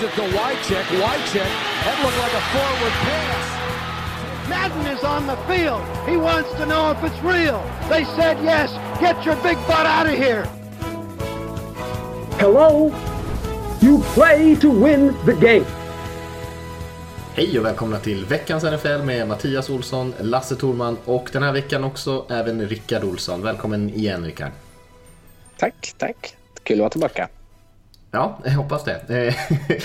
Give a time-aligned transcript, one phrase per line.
[0.00, 0.84] Gives it to Wycheck.
[1.02, 1.50] Wycheck.
[1.84, 4.48] That looked like a forward pass.
[4.48, 5.82] Madden is on the field.
[6.08, 7.60] He wants to know if it's real.
[7.88, 8.70] They said yes.
[9.00, 10.44] Get your big butt out of here.
[12.38, 12.90] Hello?
[13.80, 15.66] You play to win the game.
[17.34, 21.84] Hej och välkomna till veckans NFL med Mattias Olsson, Lasse Thorman och den här veckan
[21.84, 23.42] också även Rickard Olsson.
[23.42, 24.52] Välkommen igen Rickard.
[25.56, 26.36] Tack, tack.
[26.62, 27.28] Kul att vara tillbaka.
[28.12, 29.26] Ja, jag hoppas det.
[29.26, 29.34] Eh,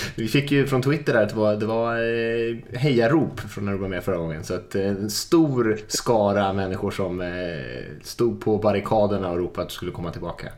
[0.14, 3.72] vi fick ju från Twitter där att det var, det var eh, hejarop från när
[3.72, 4.44] du var med förra gången.
[4.44, 7.22] Så att eh, en stor skara människor som
[8.02, 10.48] stod på barrikaderna och ropade att du skulle komma tillbaka.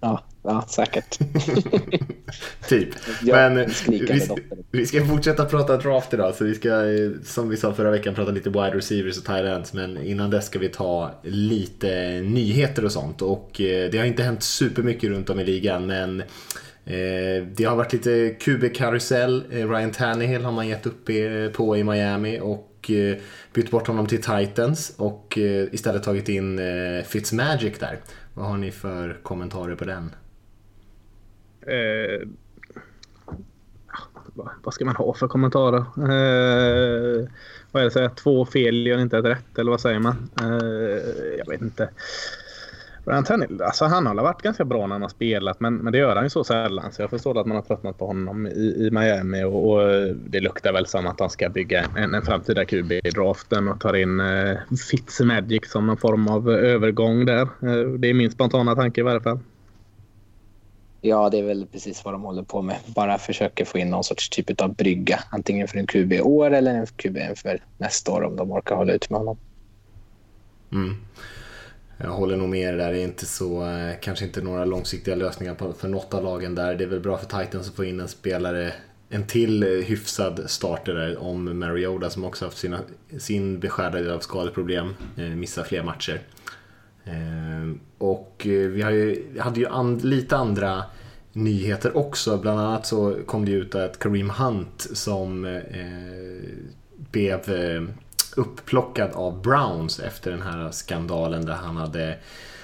[0.00, 1.18] Ja, ja säkert.
[2.68, 2.88] typ.
[3.22, 4.28] Men vi,
[4.70, 6.34] vi, ska fortsätta prata draft idag.
[6.34, 6.82] Så vi ska,
[7.24, 9.72] som vi sa förra veckan, prata lite wide receivers och tight ends.
[9.72, 13.22] Men innan dess ska vi ta lite nyheter och sånt.
[13.22, 15.86] Och det har inte hänt supermycket runt om i ligan.
[15.86, 16.22] Men
[16.86, 19.44] Eh, det har varit lite QB-karusell.
[19.50, 22.72] Eh, Ryan Tannehill har man gett upp eh, på i Miami och
[23.52, 25.38] bytt bort honom till Titans och
[25.72, 26.60] istället tagit in
[27.06, 27.98] Fitzmagic där.
[28.34, 30.14] Vad har ni för kommentarer på den?
[31.66, 32.28] Eh,
[34.62, 35.78] vad ska man ha för kommentarer?
[35.78, 37.28] Eh,
[37.72, 40.30] vad är det, så två fel gör inte ett rätt eller vad säger man?
[40.40, 41.88] Eh, jag vet inte.
[43.06, 46.16] Ryan alltså han har varit ganska bra när han har spelat men, men det gör
[46.16, 48.90] han ju så sällan så jag förstår att man har tröttnat på honom i, i
[48.92, 49.82] Miami och, och,
[50.16, 53.80] det luktar väl som att han ska bygga en, en framtida QB i draften och
[53.80, 54.56] tar in eh,
[54.90, 57.42] Fitzmagic som någon form av övergång där.
[57.42, 59.38] Eh, det är min spontana tanke i varje fall.
[61.00, 62.76] Ja, det är väl precis vad de håller på med.
[62.86, 65.20] Bara försöker få in någon sorts typ av brygga.
[65.30, 68.76] Antingen för en QB i år eller en QB för nästa år om de orkar
[68.76, 69.36] hålla ut med honom.
[70.72, 70.96] Mm.
[71.98, 72.92] Jag håller nog med där.
[72.92, 76.74] Det är inte så, eh, kanske inte några långsiktiga lösningar för något av lagen där.
[76.74, 78.72] Det är väl bra för Titans att få in en spelare,
[79.08, 82.80] en till eh, hyfsad starter där om Mariota som också haft sina,
[83.18, 86.20] sin beskärda del av skadeproblem, eh, missar fler matcher.
[87.98, 90.84] Och vi har ju, hade ju and, lite andra
[91.36, 92.38] nyheter också.
[92.38, 95.52] Bland annat så kom det ut att Kareem Hunt som eh,
[97.10, 97.50] blev
[98.38, 102.18] upplockad av Browns efter den här skandalen där han hade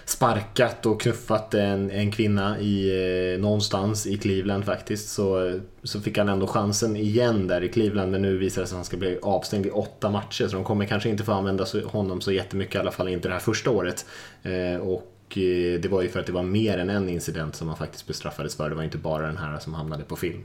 [0.04, 2.90] sparkat och knuffat en, en kvinna i,
[3.34, 5.08] eh, någonstans i Cleveland faktiskt.
[5.08, 8.74] Så, så fick han ändå chansen igen där i Cleveland men nu visar det sig
[8.74, 11.66] att han ska bli avstängd i åtta matcher så de kommer kanske inte få använda
[11.86, 14.06] honom så jättemycket i alla fall inte det här första året.
[14.42, 17.68] Eh, och eh, det var ju för att det var mer än en incident som
[17.68, 18.70] han faktiskt bestraffades för.
[18.70, 20.40] Det var inte bara den här som hamnade på film.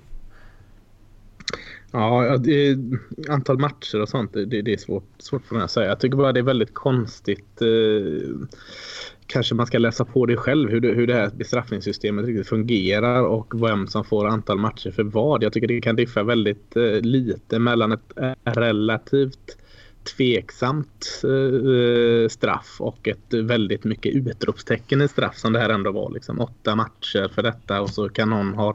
[1.91, 2.77] Ja, det,
[3.29, 5.87] antal matcher och sånt, det, det är svårt, svårt för mig att säga.
[5.87, 7.61] Jag tycker bara det är väldigt konstigt.
[7.61, 8.47] Eh,
[9.27, 13.23] kanske man ska läsa på det själv hur det, hur det här bestraffningssystemet riktigt fungerar
[13.23, 15.43] och vem som får antal matcher för vad.
[15.43, 18.01] Jag tycker det kan diffa väldigt eh, lite mellan ett
[18.43, 19.57] relativt
[20.15, 25.91] tveksamt eh, eh, straff och ett väldigt mycket utropstecken i straff som det här ändå
[25.91, 26.11] var.
[26.11, 26.41] Liksom.
[26.41, 28.73] Åtta matcher för detta och så kan någon ha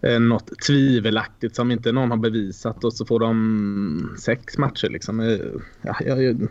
[0.00, 4.88] eh, något tvivelaktigt som inte någon har bevisat och så får de sex matcher.
[4.88, 5.20] Liksom.
[5.20, 5.38] Eh,
[5.82, 6.48] ja, jag,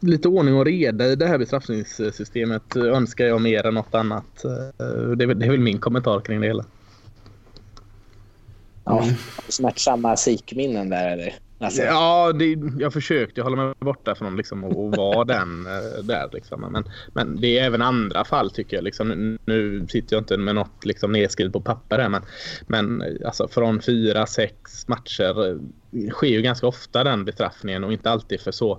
[0.00, 4.42] lite ordning och reda i det här bestraffningssystemet eh, önskar jag mer än något annat.
[5.16, 6.64] Det är, det är väl min kommentar kring det hela.
[8.84, 9.04] Ja,
[9.48, 11.34] smärtsamma psykminnen där eller?
[11.64, 11.82] Alltså.
[11.82, 16.30] Ja, det, jag försökte hålla mig borta från liksom, att vara den eh, där.
[16.32, 16.60] Liksom.
[16.72, 18.84] Men, men det är även andra fall tycker jag.
[18.84, 22.22] Liksom, nu sitter jag inte med något liksom, nedskrivet på papper här, men,
[22.66, 28.10] men alltså, från fyra, sex matcher eh, sker ju ganska ofta den bestraffningen och inte
[28.10, 28.78] alltid för så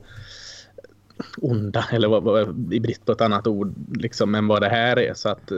[1.38, 5.00] onda eller vad, vad, i brist på ett annat ord liksom, än vad det här
[5.00, 5.14] är.
[5.14, 5.58] Så att, eh,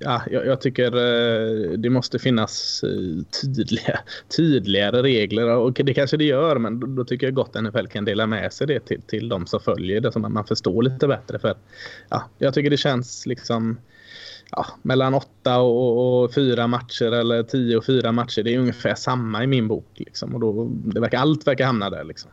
[0.00, 4.00] ja, jag, jag tycker eh, det måste finnas eh, tydliga,
[4.36, 7.86] tydligare regler och det kanske det gör men då, då tycker jag gott att NFL
[7.86, 10.82] kan dela med sig det till, till de som följer det så att man förstår
[10.82, 11.38] lite bättre.
[11.38, 11.54] För
[12.08, 13.76] ja, Jag tycker det känns liksom
[14.50, 18.42] ja, mellan åtta och, och, fyra matcher eller tio och fyra matcher.
[18.42, 19.92] Det är ungefär samma i min bok.
[19.94, 20.34] Liksom.
[20.34, 22.04] Och då, det verkar, allt verkar hamna där.
[22.04, 22.30] Liksom.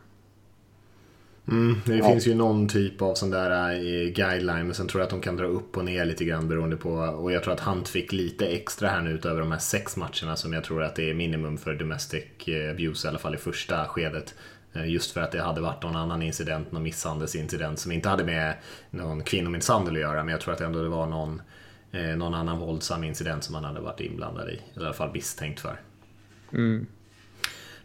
[1.48, 2.10] Mm, det ja.
[2.10, 5.20] finns ju någon typ av sån där uh, guideline men sen tror jag att de
[5.20, 8.12] kan dra upp och ner lite grann beroende på och jag tror att Hunt fick
[8.12, 11.14] lite extra här nu utöver de här sex matcherna som jag tror att det är
[11.14, 14.34] minimum för domestic eh, abuse i alla fall i första skedet.
[14.76, 18.24] Uh, just för att det hade varit någon annan incident, någon misshandelsincident som inte hade
[18.24, 18.54] med
[18.90, 21.42] någon kvinnomisshandel att göra men jag tror att ändå det var någon,
[22.16, 25.60] någon annan våldsam incident som han hade varit inblandad i, eller i alla fall misstänkt
[25.60, 25.80] för.
[26.52, 26.86] Mm.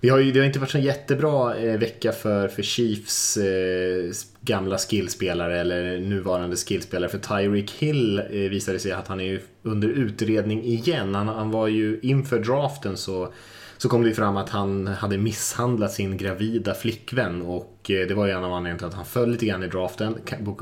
[0.04, 4.12] Vi har ju, det har inte varit så jättebra eh, vecka för, för Chiefs eh,
[4.42, 7.10] gamla skillspelare eller nuvarande skillspelare.
[7.10, 11.16] För Tyreek Hill eh, visade sig att han är under utredning igen.
[11.16, 13.34] Han, han var ju inför draften så
[13.78, 18.26] så kom det fram att han hade misshandlat sin gravida flickvän och eh, det var
[18.26, 20.16] ju en av anledningarna till att han föll lite grann i draften.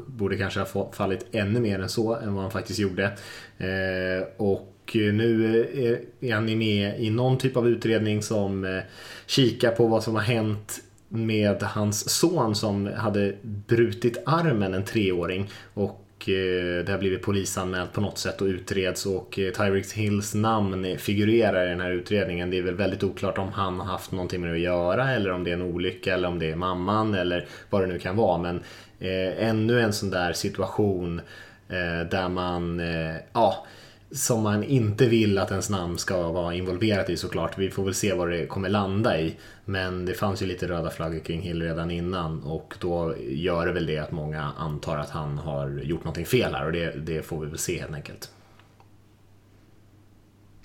[0.08, 3.04] Borde kanske ha fallit ännu mer än så än vad han faktiskt gjorde.
[3.58, 4.28] Eh,
[4.92, 5.62] och eh, nu
[6.22, 8.82] eh, är han med i någon typ av utredning som eh,
[9.26, 15.50] kikar på vad som har hänt med hans son som hade brutit armen, en treåring.
[15.74, 20.98] Och det har blivit polisanmält på något sätt och utreds och eh, Tyreek Hills namn
[20.98, 22.50] figurerar i den här utredningen.
[22.50, 25.32] Det är väl väldigt oklart om han har haft någonting med det att göra eller
[25.32, 28.16] om det är en olycka eller om det är mamman eller vad det nu kan
[28.16, 28.38] vara.
[28.38, 28.56] Men
[29.00, 31.22] eh, ännu en sån där situation
[31.70, 33.66] eh, där man, eh, ja,
[34.12, 37.58] som man inte vill att ens namn ska vara involverat i såklart.
[37.58, 39.36] Vi får väl se vad det kommer landa i.
[39.66, 43.72] Men det fanns ju lite röda flaggor kring Hill redan innan och då gör det
[43.72, 47.22] väl det att många antar att han har gjort någonting fel här och det, det
[47.22, 48.30] får vi väl se helt enkelt.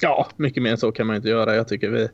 [0.00, 1.56] Ja, mycket mer än så kan man inte göra.
[1.56, 2.08] Jag tycker vi,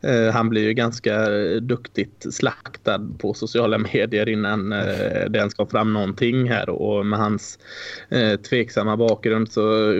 [0.00, 1.28] eh, han blir ju ganska
[1.60, 7.18] duktigt slaktad på sociala medier innan eh, det ens kom fram någonting här och med
[7.18, 7.58] hans
[8.08, 9.94] eh, tveksamma bakgrund så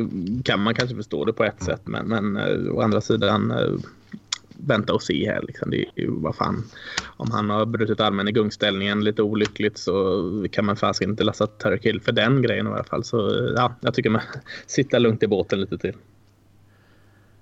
[0.44, 3.72] kan man kanske förstå det på ett sätt men, men eh, å andra sidan eh,
[4.66, 5.42] vänta och se här.
[5.42, 5.70] Liksom.
[5.70, 6.64] Det är ju, vad fan,
[7.16, 11.46] om han har brutit armen i gungställningen lite olyckligt så kan man fasiken inte lasta
[11.46, 13.04] Turk Hill för den grejen i alla fall.
[13.04, 14.22] Så ja, jag tycker man
[14.66, 15.94] sitta lugnt i båten lite till.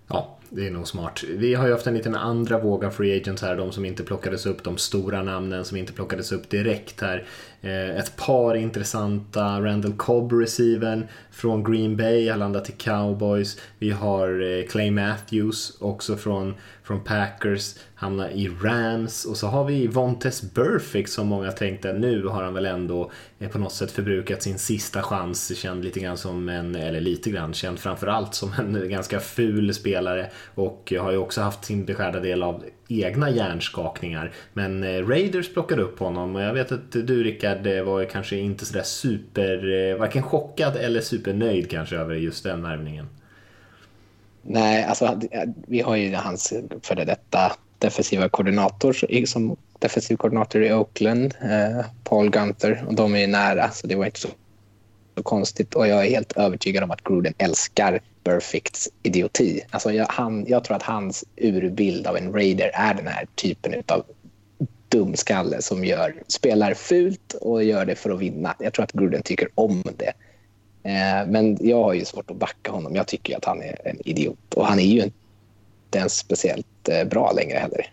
[0.08, 1.25] Ja, det är nog smart.
[1.28, 4.02] Vi har ju haft en liten andra våg av free agents här, de som inte
[4.02, 7.26] plockades upp, de stora namnen som inte plockades upp direkt här.
[7.64, 13.61] Eh, ett par intressanta, Randall Cobb receiven från Green Bay har landat till Cowboys.
[13.79, 19.25] Vi har eh, Clay Matthews också från, från Packers, hamnar i Rams.
[19.25, 23.49] Och så har vi Vontes Burfict som många tänkte nu har han väl ändå eh,
[23.49, 25.56] på något sätt förbrukat sin sista chans.
[25.56, 30.31] Känd lite grann som en, eller lite grann, känd framförallt som en ganska ful spelare.
[30.55, 34.32] Och har ju också haft sin beskärda del av egna hjärnskakningar.
[34.52, 38.67] Men eh, Raiders plockade upp honom och jag vet att du Rickard var kanske inte
[38.67, 43.08] sådär super, eh, varken chockad eller supernöjd kanske över just den värvningen.
[44.43, 46.52] Nej, alltså eh, vi har ju hans
[46.82, 51.35] före detta defensiva koordinator som defensiv koordinator i Oakland,
[52.05, 54.28] Paul Gunther, och de är nära så det var inte så
[55.23, 59.61] konstigt och jag är helt övertygad om att Gruden älskar Burficts idioti.
[59.71, 63.83] Alltså jag, han, jag tror att hans urbild av en raider är den här typen
[63.87, 64.05] av
[64.89, 68.55] dumskalle som gör, spelar fult och gör det för att vinna.
[68.59, 70.13] Jag tror att Gruden tycker om det.
[70.83, 72.95] Eh, men jag har ju svårt att backa honom.
[72.95, 77.05] Jag tycker att han är en idiot och han är ju inte ens speciellt eh,
[77.05, 77.93] bra längre heller.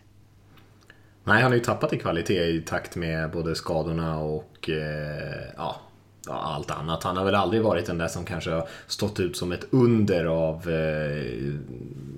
[1.24, 5.82] Nej, han har ju tappat i kvalitet i takt med både skadorna och eh, ja,
[6.30, 7.04] ja, allt annat.
[7.04, 10.26] Han har väl aldrig varit den där som kanske har stått ut som ett under
[10.26, 11.54] av eh,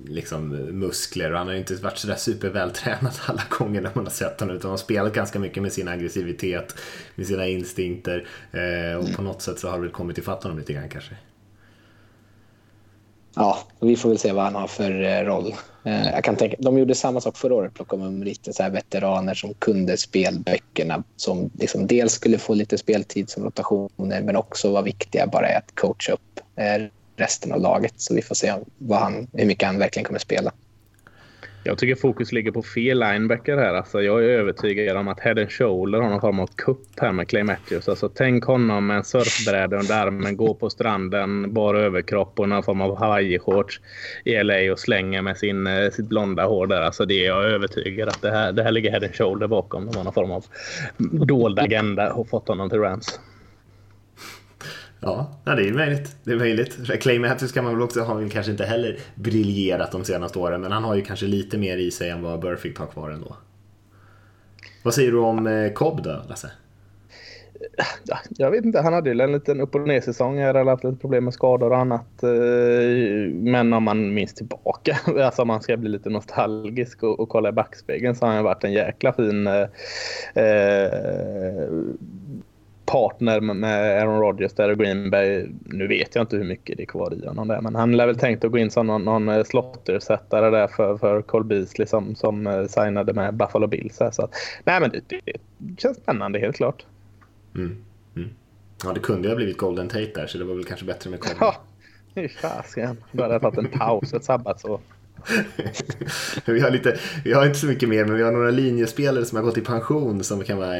[0.06, 0.48] liksom
[0.78, 1.32] muskler.
[1.32, 4.56] Och han har inte varit sådär supervältränad alla gånger när man har sett honom.
[4.56, 6.74] Utan han har spelat ganska mycket med sin aggressivitet,
[7.14, 8.26] med sina instinkter.
[8.52, 11.14] Eh, och på något sätt så har det väl kommit ifatt honom lite grann kanske.
[13.34, 15.54] Ja, vi får väl se vad han har för eh, roll.
[15.84, 19.34] Eh, jag kan tänka, de gjorde samma sak förra året, plockade med lite så veteraner
[19.34, 24.82] som kunde spelböckerna som liksom dels skulle få lite speltid som rotationer men också var
[24.82, 26.82] viktiga bara i att coacha upp eh,
[27.16, 27.94] resten av laget.
[27.96, 30.52] Så vi får se vad han, hur mycket han verkligen kommer spela.
[31.64, 33.74] Jag tycker fokus ligger på fel linebacker här.
[33.74, 37.12] Alltså jag är övertygad om att Head and Shoulder har någon form av kupp här
[37.12, 37.88] med Clay Matthews.
[37.88, 42.62] Alltså tänk honom med en surfbräda under armen, gå på stranden, bara överkropp och någon
[42.62, 43.80] form av hawaii-shorts
[44.24, 46.80] i LA och slänga med sin, eh, sitt blonda hår där.
[46.80, 49.86] Alltså det är jag övertygad att det här, det här ligger Head and Shoulder bakom.
[49.86, 50.44] De har någon form av
[51.26, 53.20] dold agenda och fått honom till Rams.
[55.04, 56.16] Ja, det är möjligt.
[56.24, 57.00] Det är möjligt.
[57.00, 60.60] Clay Matthews kan man väl också, har väl kanske inte heller briljerat de senaste åren,
[60.60, 63.36] men han har ju kanske lite mer i sig än vad Burfict har kvar ändå.
[64.82, 66.50] Vad säger du om eh, Cobb då, Lasse?
[68.28, 70.38] Jag vet inte, han hade ju en liten upp och ner säsong.
[70.38, 72.22] Han hade haft lite problem med skador och annat.
[72.22, 77.28] Eh, men om man minns tillbaka, alltså om man ska bli lite nostalgisk och, och
[77.28, 79.66] kolla i backspegeln så har han varit en jäkla fin eh,
[80.44, 81.68] eh
[82.92, 85.46] partner med Aaron Rodgers där och Green Bay.
[85.64, 88.06] Nu vet jag inte hur mycket det är kvar i honom där, men han lär
[88.06, 91.86] väl tänkt att gå in som någon, någon eh, slottersättare där för, för Cole Beasley
[91.86, 94.00] som, som uh, signade med Buffalo Bills.
[94.00, 94.34] Här, så att,
[94.64, 96.86] nej, men det, det, känns spännande helt klart.
[97.54, 97.84] Mm.
[98.16, 98.28] Mm.
[98.84, 101.10] Ja, det kunde ju ha blivit Golden Tate där, så det var väl kanske bättre
[101.10, 101.36] med Cole.
[101.40, 101.56] Ja,
[102.14, 102.96] fy fasiken.
[103.12, 104.80] Då hade jag tagit en paus, ett sabbatsår
[106.44, 109.36] vi, har lite, vi har inte så mycket mer, men vi har några linjespelare som
[109.36, 110.78] har gått i pension som kan vara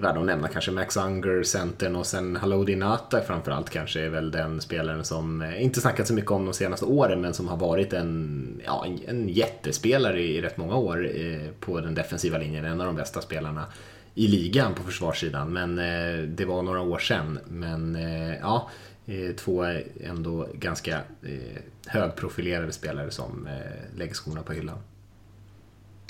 [0.00, 0.48] värda att nämna.
[0.48, 5.42] Kanske Max Unger, centern och sen Halodi Nata framförallt kanske är väl den spelaren som
[5.42, 8.86] eh, inte snackat så mycket om de senaste åren, men som har varit en, ja,
[9.06, 12.64] en jättespelare i rätt många år eh, på den defensiva linjen.
[12.64, 13.64] En av de bästa spelarna
[14.14, 17.38] i ligan på försvarssidan, men eh, det var några år sedan.
[17.48, 17.98] Men
[18.40, 18.70] ja,
[19.36, 19.64] två
[20.00, 21.00] ändå ganska
[21.88, 24.78] högprofilerade spelare som eh, lägger skorna på hyllan.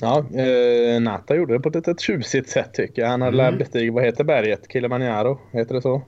[0.01, 3.09] Ja, eh, Nata gjorde det på ett litet tjusigt sätt tycker jag.
[3.09, 3.59] Han hade mm.
[3.59, 4.73] bestigit, vad heter berget?
[4.73, 6.03] Kilimanjaro, heter det så?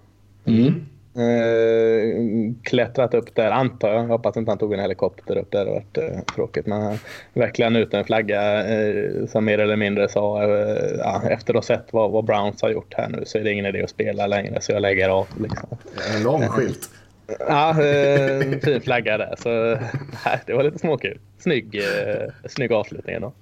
[0.45, 0.87] Mm.
[1.15, 4.07] Eh, klättrat upp där, antar jag.
[4.07, 5.65] Hoppas inte han tog en helikopter upp där.
[5.65, 6.67] Det varit eh, tråkigt.
[6.67, 6.99] Men han
[7.35, 11.77] verkligen ut en flagga eh, som mer eller mindre sa eh, ja, efter att ha
[11.77, 14.27] sett vad, vad Browns har gjort här nu så är det ingen idé att spela
[14.27, 15.27] längre så jag lägger av.
[15.41, 15.69] Liksom.
[16.17, 16.91] En lång skylt.
[17.39, 19.35] Ja, eh, en fin flagga där.
[19.39, 19.49] Så
[20.25, 21.19] nej, det var lite småkul.
[21.39, 23.33] Snygg, eh, snygg avslutning ändå.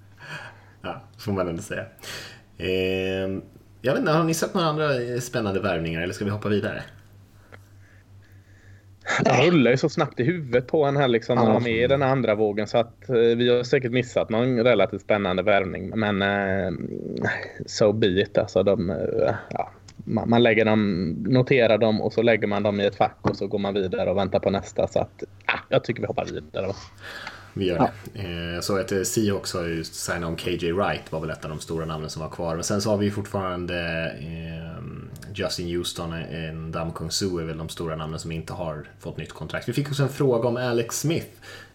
[0.82, 1.84] Ja, får man ändå säga.
[2.58, 2.68] Eh,
[3.80, 6.82] jag vet inte, har ni sett några andra spännande värvningar eller ska vi hoppa vidare?
[9.24, 11.84] Det rullar ju så snabbt i huvudet på en här liksom när man är med
[11.84, 15.98] i den andra vågen så att eh, vi har säkert missat någon relativt spännande värvning.
[15.98, 16.72] Men eh,
[17.66, 18.62] so be it alltså.
[18.62, 19.70] De, eh, ja,
[20.08, 23.46] man, lägger dem, noterar dem och så lägger man dem i ett fack och så
[23.46, 24.88] går man vidare och väntar på nästa.
[24.88, 26.72] Så att, ah, jag tycker vi hoppar vidare.
[27.52, 27.90] Vi gör ja.
[28.12, 28.54] det.
[28.54, 31.50] Eh, så att eh, Seahawks har ju signat om KJ Wright var väl ett av
[31.50, 32.54] de stora namnen som var kvar.
[32.54, 33.76] Men sen så har vi fortfarande
[34.20, 34.82] eh,
[35.34, 39.16] Justin Houston, en Dam Kung Su är väl de stora namnen som inte har fått
[39.16, 39.68] nytt kontrakt.
[39.68, 41.28] Vi fick också en fråga om Alex Smith.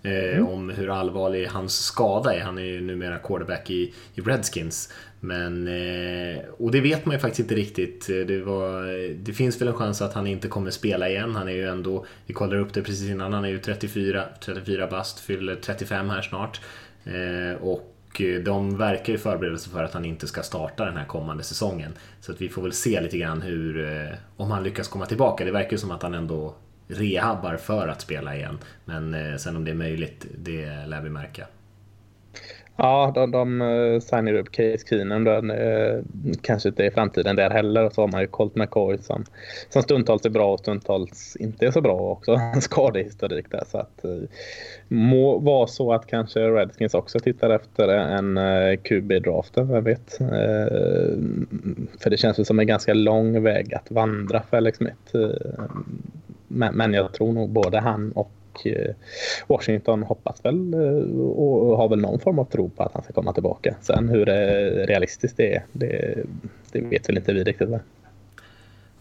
[0.03, 0.47] Eh, mm.
[0.47, 2.41] Om hur allvarlig hans skada är.
[2.41, 4.93] Han är ju numera quarterback i, i Redskins.
[5.19, 8.07] Men, eh, och det vet man ju faktiskt inte riktigt.
[8.07, 8.83] Det, var,
[9.13, 11.35] det finns väl en chans att han inte kommer spela igen.
[11.35, 14.87] Han är ju ändå, vi kollade upp det precis innan, han är ju 34, 34
[14.87, 16.61] bast, fyller 35 här snart.
[17.03, 17.89] Eh, och
[18.45, 21.93] de verkar ju förbereda sig för att han inte ska starta den här kommande säsongen.
[22.21, 25.45] Så att vi får väl se lite grann hur, eh, om han lyckas komma tillbaka.
[25.45, 26.55] Det verkar ju som att han ändå
[26.87, 28.57] rehabbar för att spela igen.
[28.85, 31.47] Men eh, sen om det är möjligt, det lär vi märka.
[32.75, 35.23] Ja, de, de eh, signar upp Case Keenum.
[35.23, 35.99] Den, eh,
[36.41, 37.85] kanske inte är framtiden där heller.
[37.85, 39.25] Och så har man ju Colt McCoy som,
[39.69, 42.31] som stundtals är bra och stundtals inte är så bra också.
[42.53, 43.63] En skadehistorik där.
[43.67, 44.05] Så att,
[44.87, 48.37] må vara så att kanske Redskins också tittar efter en
[48.77, 50.17] QB-draften, vem vet.
[51.99, 55.15] För det känns ju som en ganska lång väg att vandra för Alex Smith.
[56.53, 58.31] Men, men jag tror nog både han och
[58.65, 58.95] eh,
[59.47, 63.13] Washington hoppas väl eh, och har väl någon form av tro på att han ska
[63.13, 63.75] komma tillbaka.
[63.81, 66.23] Sen hur eh, realistiskt det är, det,
[66.71, 67.69] det vet väl inte vi riktigt.
[67.69, 67.79] Va?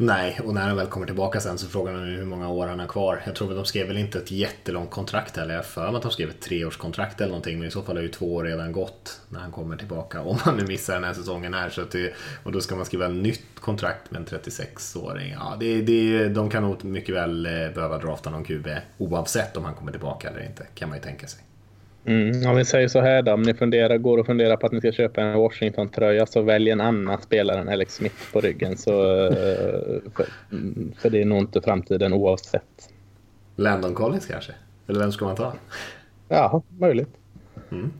[0.04, 2.80] Nej, och när han väl kommer tillbaka sen så frågar han hur många år han
[2.80, 3.22] har kvar.
[3.26, 5.54] Jag tror att de skrev väl inte ett jättelångt kontrakt heller.
[5.54, 7.58] Jag för mig att de skrev ett treårskontrakt eller någonting.
[7.58, 10.22] Men i så fall har ju två år redan gått när han kommer tillbaka.
[10.22, 11.70] Om han nu missar den här säsongen här.
[11.70, 15.32] Så det, och då ska man skriva ett nytt kontrakt med en 36-åring.
[15.32, 18.68] Ja, det, det, de kan nog mycket väl eh, behöva drafta någon QB
[18.98, 20.66] oavsett om han kommer tillbaka eller inte.
[20.74, 21.40] Kan man ju tänka sig.
[22.04, 24.72] Mm, om vi säger så här då, om ni funderar, går och funderar på att
[24.72, 28.76] ni ska köpa en Washington-tröja så välj en annan spelare än Alex Smith på ryggen.
[28.76, 30.26] Så, eh, för,
[30.98, 32.90] för det är nog inte framtiden oavsett.
[33.56, 34.52] Landon Collins kanske?
[34.86, 35.52] Eller vem ska man ta?
[36.28, 37.16] Ja, möjligt.
[37.70, 37.92] Mm.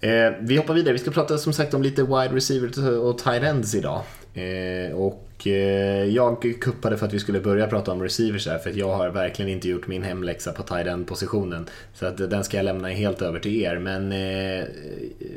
[0.00, 0.92] Eh, vi hoppar vidare.
[0.92, 4.02] Vi ska prata som sagt om lite wide receivers och tight ends idag.
[4.34, 8.70] Eh, och Eh, jag kuppade för att vi skulle börja prata om receivers här, för
[8.70, 11.66] att jag har verkligen inte gjort min hemläxa på tight end positionen.
[11.94, 13.78] Så att den ska jag lämna helt över till er.
[13.78, 14.64] Men eh,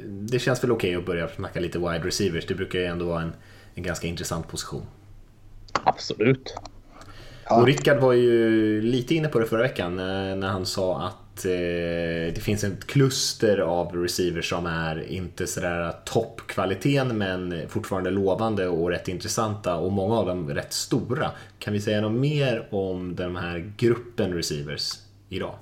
[0.05, 2.45] det känns väl okej okay att börja snacka lite wide receivers.
[2.45, 3.33] Det brukar ju ändå vara en,
[3.75, 4.85] en ganska intressant position.
[5.83, 6.55] Absolut.
[7.45, 7.59] Ja.
[7.59, 11.45] Och Rickard var ju lite inne på det förra veckan när han sa att att
[11.45, 18.67] eh, det finns ett kluster av receivers som är inte sådär toppkvaliteten men fortfarande lovande
[18.67, 21.31] och rätt intressanta och många av dem rätt stora.
[21.59, 24.91] Kan vi säga något mer om den här gruppen receivers
[25.29, 25.55] idag?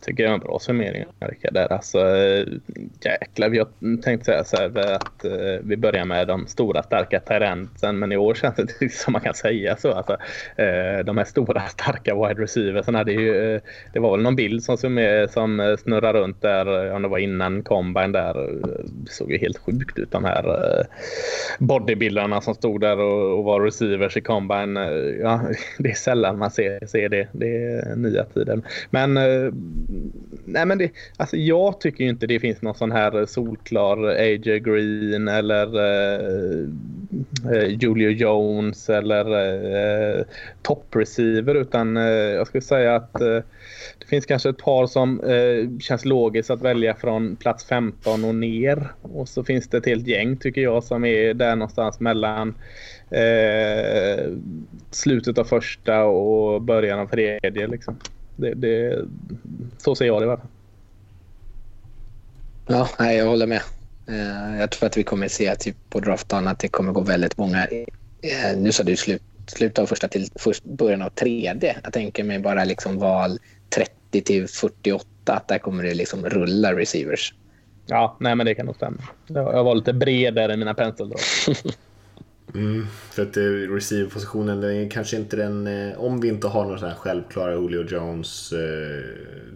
[0.00, 1.04] Tycker jag är en bra summering
[1.52, 1.72] där.
[1.72, 1.98] Alltså,
[3.00, 3.68] jäklar, jag
[4.02, 8.16] tänkte säga så här att eh, vi börjar med de stora starka terrensen men i
[8.16, 9.92] år känns det inte som man kan säga så.
[9.92, 10.12] Alltså,
[10.56, 13.54] eh, de här stora starka wide receiversarna, det, ju...
[13.54, 13.60] Eh,
[13.92, 14.76] det var väl någon bild som,
[15.30, 18.34] som snurrar runt där, om det var innan combine där,
[18.86, 20.86] det såg ju helt sjukt ut de här
[21.58, 24.76] bodybuildarna som stod där och, och, var receivers i combine.
[25.20, 25.40] ja,
[25.78, 28.62] det är sällan man ser, ser det, det är nya tider.
[28.90, 29.18] Men
[30.44, 35.28] nej men det, alltså jag tycker inte det finns någon sån här solklar AJ Green
[35.28, 36.68] eller eh,
[37.52, 39.24] eh, Julio Jones eller
[40.18, 40.24] eh,
[40.62, 43.38] toppreceiver utan eh, jag skulle säga att eh,
[43.98, 48.34] det finns kanske ett par som eh, känns logiskt att välja från plats 15 och
[48.34, 48.92] ner.
[49.02, 52.54] Och så finns det ett helt gäng tycker jag som är där någonstans mellan
[53.10, 54.32] eh,
[54.90, 57.66] slutet av första och början av tredje.
[57.66, 57.96] Liksom.
[58.38, 59.04] Det, det,
[59.78, 60.46] så ser jag det i alla fall.
[62.66, 63.62] Ja, nej, jag håller med.
[64.08, 67.38] Eh, jag tror att vi kommer se typ på draftdagen att det kommer gå väldigt
[67.38, 67.66] många.
[67.66, 71.76] Eh, nu sa du slut, slutet av första till först, början av tredje.
[71.84, 73.38] Jag tänker mig bara liksom val
[73.74, 75.04] 30 till 48.
[75.24, 77.34] Att där kommer det liksom rulla receivers.
[77.86, 79.02] Ja, nej men det kan nog stämma.
[79.26, 81.20] Jag var lite bredare i mina penseldrag.
[82.54, 86.78] Mm, för att eh, receiverpositionen, är kanske inte den, eh, om vi inte har några
[86.78, 89.04] sådana självklara Julio Jones, eh,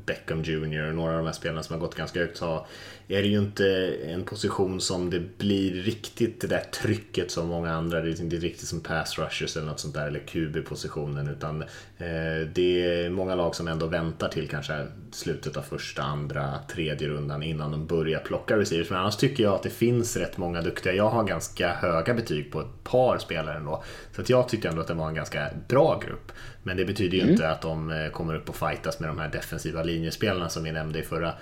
[0.06, 2.66] Beckham Jr och några av de här spelarna som har gått ganska högt så
[3.12, 7.72] är det ju inte en position som det blir riktigt det där trycket som många
[7.72, 11.62] andra, det är inte riktigt som pass rushers eller något sånt där, eller QB-positionen, utan
[11.98, 17.08] eh, det är många lag som ändå väntar till kanske slutet av första, andra, tredje
[17.08, 18.90] rundan innan de börjar plocka receivers.
[18.90, 22.52] Men annars tycker jag att det finns rätt många duktiga, jag har ganska höga betyg
[22.52, 23.84] på ett par spelare ändå.
[24.16, 26.32] Så att jag tyckte ändå att det var en ganska bra grupp.
[26.62, 27.32] Men det betyder ju mm.
[27.32, 30.72] inte att de eh, kommer upp och fightas med de här defensiva linjespelarna som vi
[30.72, 31.32] nämnde i förra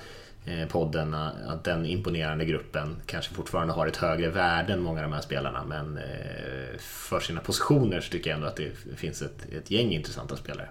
[0.46, 4.98] Eh, podden eh, att den imponerande gruppen kanske fortfarande har ett högre värde än många
[4.98, 8.72] av de här spelarna men eh, för sina positioner så tycker jag ändå att det
[8.96, 10.68] finns ett, ett gäng intressanta spelare.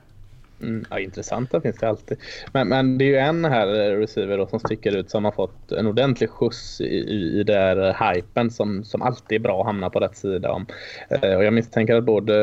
[0.62, 2.18] Mm, ja, intressanta finns det alltid.
[2.54, 5.72] Men, men det är ju en här receiver då som sticker ut som har fått
[5.72, 9.90] en ordentlig skjuts i, i, i där hypen som, som alltid är bra att hamna
[9.90, 10.66] på rätt sida om.
[11.10, 12.34] Eh, och jag misstänker att både,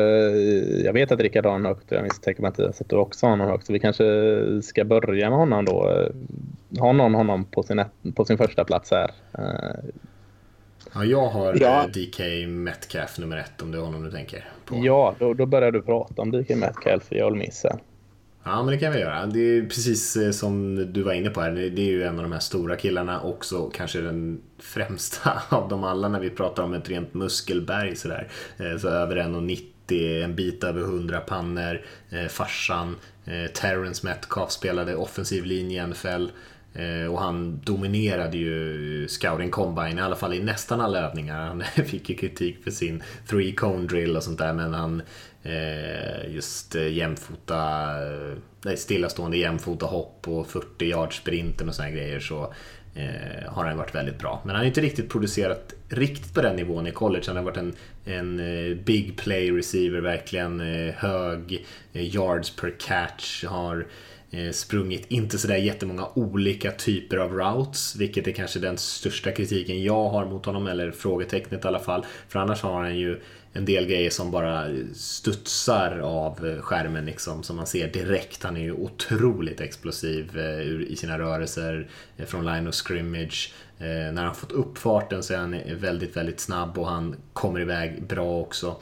[0.85, 3.31] jag vet att Rickard har honom högt och jag misstänker Mattias att du också har
[3.31, 3.65] honom högt.
[3.65, 6.07] Så vi kanske ska börja med honom då.
[6.79, 7.83] Har någon honom på sin,
[8.15, 9.11] på sin första plats här?
[9.37, 9.89] Eh,
[10.93, 11.83] ja, jag har ja.
[11.83, 14.75] Eh, DK Metcalf nummer ett om det är honom du tänker på.
[14.75, 17.03] Ja, då, då börjar du prata om DK Metcalf.
[17.09, 17.79] Jag håller med sen.
[18.47, 19.25] Ja, men det kan vi göra.
[19.25, 21.51] Det är precis eh, som du var inne på här.
[21.51, 23.21] Det är ju en av de här stora killarna.
[23.21, 27.95] Också kanske den främsta av dem alla när vi pratar om ett rent muskelberg.
[27.95, 28.27] Sådär.
[28.57, 31.81] Eh, så över 1,90, en bit över 100 pannor.
[32.09, 32.95] Eh, farsan,
[33.53, 36.25] Terrence Metcalf spelade offensiv linje i NFL.
[37.11, 41.47] Och han dominerade ju scouting combine, i alla fall i nästan alla övningar.
[41.47, 45.01] Han fick ju kritik för sin three cone drill och sånt där, men han
[45.47, 51.89] Eh, just eh, jämfota, eh, nej, stillastående jämfota hopp och 40 yards sprinten och såna
[51.89, 52.53] grejer så
[53.47, 54.41] har han varit väldigt bra.
[54.43, 57.23] Men han har inte riktigt producerat riktigt på den nivån i college.
[57.27, 57.73] Han har varit en,
[58.05, 58.37] en
[58.83, 60.59] big play receiver, verkligen
[60.95, 63.43] hög yards per catch.
[63.45, 63.87] Har
[64.51, 70.09] sprungit inte sådär jättemånga olika typer av routes, vilket är kanske den största kritiken jag
[70.09, 72.05] har mot honom, eller frågetecknet i alla fall.
[72.27, 73.19] För annars har han ju
[73.57, 78.43] en del grejer som bara studsar av skärmen liksom, som man ser direkt.
[78.43, 83.53] Han är ju otroligt explosiv eh, i sina rörelser eh, från line of scrimmage.
[83.79, 87.59] Eh, när han fått upp farten så är han väldigt, väldigt snabb och han kommer
[87.59, 88.75] iväg bra också.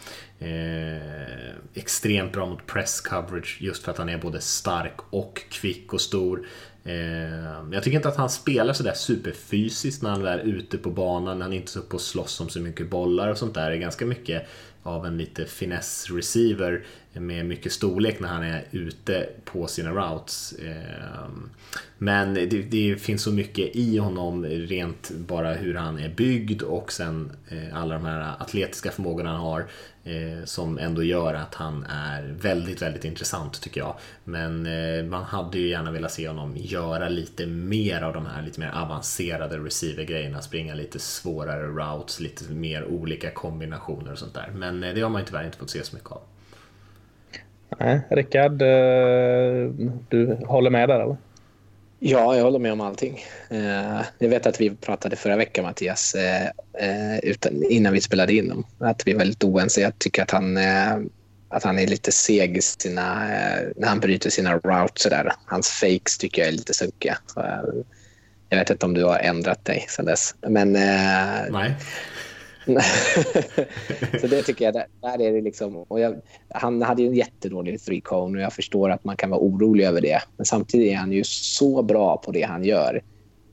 [1.74, 6.02] extremt bra mot press coverage just för att han är både stark och kvick och
[6.02, 6.46] stor.
[6.86, 11.42] Eh, jag tycker inte att han spelar sådär superfysiskt när han är ute på banan.
[11.42, 13.70] Han är inte så uppe och slåss om så mycket bollar och sånt där.
[13.70, 14.48] Det är ganska mycket
[14.86, 20.54] av en lite finess receiver med mycket storlek när han är ute på sina routes.
[20.60, 21.50] Ehm,
[21.98, 26.92] men det, det, finns så mycket i honom rent bara hur han är byggd och
[26.92, 29.66] sen eh, alla de här atletiska förmågorna han har
[30.04, 33.96] eh, som ändå gör att han är väldigt, väldigt intressant tycker jag.
[34.24, 38.42] Men eh, man hade ju gärna velat se honom göra lite mer av de här
[38.42, 44.52] lite mer avancerade receiver-grejerna, springa lite svårare routes, lite mer olika kombinationer och sånt där.
[44.56, 46.22] Men det har man ju tyvärr inte fått se så mycket av.
[47.80, 48.58] Nej, Rickard,
[50.10, 51.18] du håller med där eller?
[52.08, 53.26] Ja, jag håller med om allting.
[53.50, 56.46] Eh, jag vet att vi pratade förra veckan, Mattias, eh,
[56.80, 57.20] eh,
[57.70, 59.82] innan vi spelade in att vi är väldigt oense.
[59.82, 60.58] Jag tycker att han,
[61.50, 63.28] att han är lite seg sina,
[63.76, 65.04] när han bryter sina routes.
[65.04, 65.32] Där.
[65.46, 67.18] Hans fakes tycker jag är lite sunkiga.
[68.50, 70.36] Jag vet inte om du har ändrat dig sen dess.
[70.48, 71.76] Men, Nej.
[74.22, 75.76] så det tycker jag, där, där är det liksom...
[75.76, 76.16] Och jag,
[76.50, 79.86] han hade ju en jättedålig three cone och jag förstår att man kan vara orolig
[79.86, 80.22] över det.
[80.38, 83.02] Men samtidigt är han ju så bra på det han gör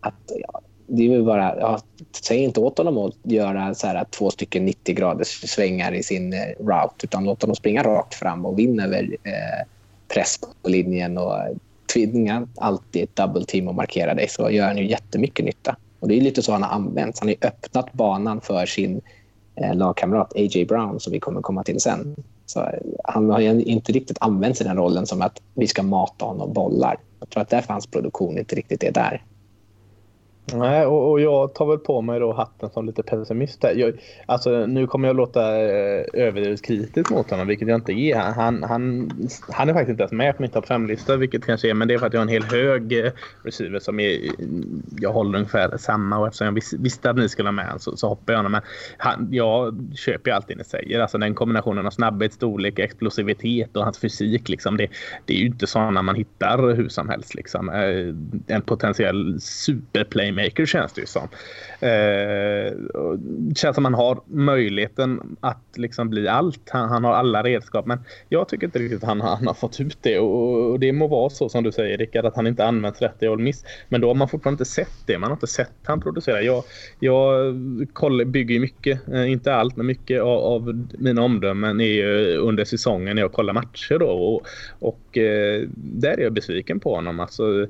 [0.00, 1.60] att ja, det är väl bara...
[1.60, 1.80] Ja,
[2.22, 6.32] säg inte åt honom att göra så här, två stycken 90 graders svängar i sin
[6.32, 9.66] eh, route utan låt honom springa rakt fram och vinna över eh,
[10.08, 11.36] press på linjen och
[11.92, 15.76] tvinga alltid ett double team och markera dig så gör han ju jättemycket nytta.
[16.02, 17.20] Och Det är lite så han har använts.
[17.20, 19.00] Han har öppnat banan för sin
[19.56, 20.64] eh, lagkamrat A.J.
[20.64, 22.16] Brown som vi kommer komma till sen.
[22.46, 22.66] Så eh,
[23.04, 26.96] han har inte riktigt använt sig den rollen som att vi ska mata honom bollar.
[27.20, 29.22] Jag tror att därför hans produktion inte riktigt är där.
[30.44, 33.64] Nej, och, och, jag tar väl på mig då hatten som lite pessimist.
[33.74, 33.92] Jag,
[34.26, 38.18] alltså, nu kommer jag låta eh, överdrivet kritisk mot honom, vilket jag inte är.
[38.18, 39.10] Han, han,
[39.48, 41.94] han är faktiskt inte ens med på min topp 5-lista, vilket kanske är, men det
[41.94, 44.18] är för att jag har en hel hög eh, receiver som är,
[45.00, 47.96] jag håller ungefär samma och eftersom jag vis, visste att ni skulle ha med så,
[47.96, 48.52] så hoppar jag honom.
[48.52, 48.62] Men
[48.96, 51.00] han, jag köper ju allt det ni säger.
[51.00, 54.48] Alltså den kombinationen av snabbhet, storlek, explosivitet och hans fysik.
[54.48, 54.88] Liksom, det,
[55.24, 57.34] det är ju inte sådana man hittar hur som helst.
[57.34, 57.68] Liksom.
[57.68, 61.28] Eh, en potentiell superplay playmaker känns det ju som.
[61.80, 62.72] Eh,
[63.54, 66.70] känns som han har möjligheten att liksom bli allt.
[66.70, 67.86] Han, han, har alla redskap.
[67.86, 70.18] Men jag tycker inte riktigt att han, han har fått ut det.
[70.18, 73.22] Och, och, det må vara så som du säger Rickard, att han inte använts rätt
[73.22, 73.64] i Miss.
[73.88, 75.18] Men då har man fortfarande inte sett det.
[75.18, 76.42] Man har inte sett han producera.
[76.42, 76.64] Jag,
[77.00, 77.54] jag
[77.92, 83.16] koll, bygger mycket, eh, inte allt, men mycket av, av mina omdömen är under säsongen
[83.16, 83.98] när jag kollar matcher.
[83.98, 84.06] Då.
[84.06, 84.46] Och,
[84.78, 87.20] och eh, där är jag besviken på honom.
[87.20, 87.66] Alltså,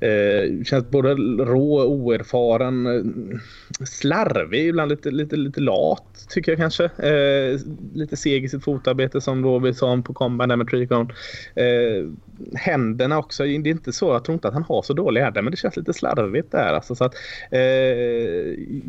[0.00, 1.14] eh, känns både
[1.44, 3.38] rå och oerfaren, eh,
[3.86, 6.84] slarvig, ibland lite, lite, lite lat tycker jag kanske.
[6.84, 7.60] Eh,
[7.94, 11.12] lite seg i sitt fotarbete som då vi sa på komban där med Tricon.
[11.54, 12.08] Eh,
[12.54, 13.42] händerna också.
[13.42, 15.56] Det är inte så, jag tror inte att han har så dåliga händer men det
[15.56, 16.74] känns lite slarvigt där.
[16.74, 17.14] Alltså, så att,
[17.50, 17.60] eh,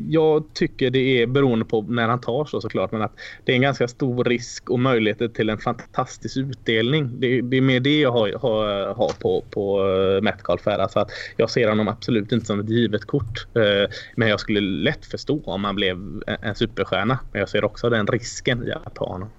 [0.09, 3.13] jag tycker det är beroende på när han tar så såklart men att
[3.45, 7.19] det är en ganska stor risk och möjligheter till en fantastisk utdelning.
[7.19, 10.79] Det, det är mer det jag har, har, har på, på eh, Metcalf här.
[10.79, 13.47] Alltså att jag ser honom absolut inte som ett givet kort.
[13.57, 15.97] Uh, men jag skulle lätt förstå om han blev
[16.41, 17.19] en, superstjärna.
[17.31, 19.29] Men jag ser också den risken i att ha honom.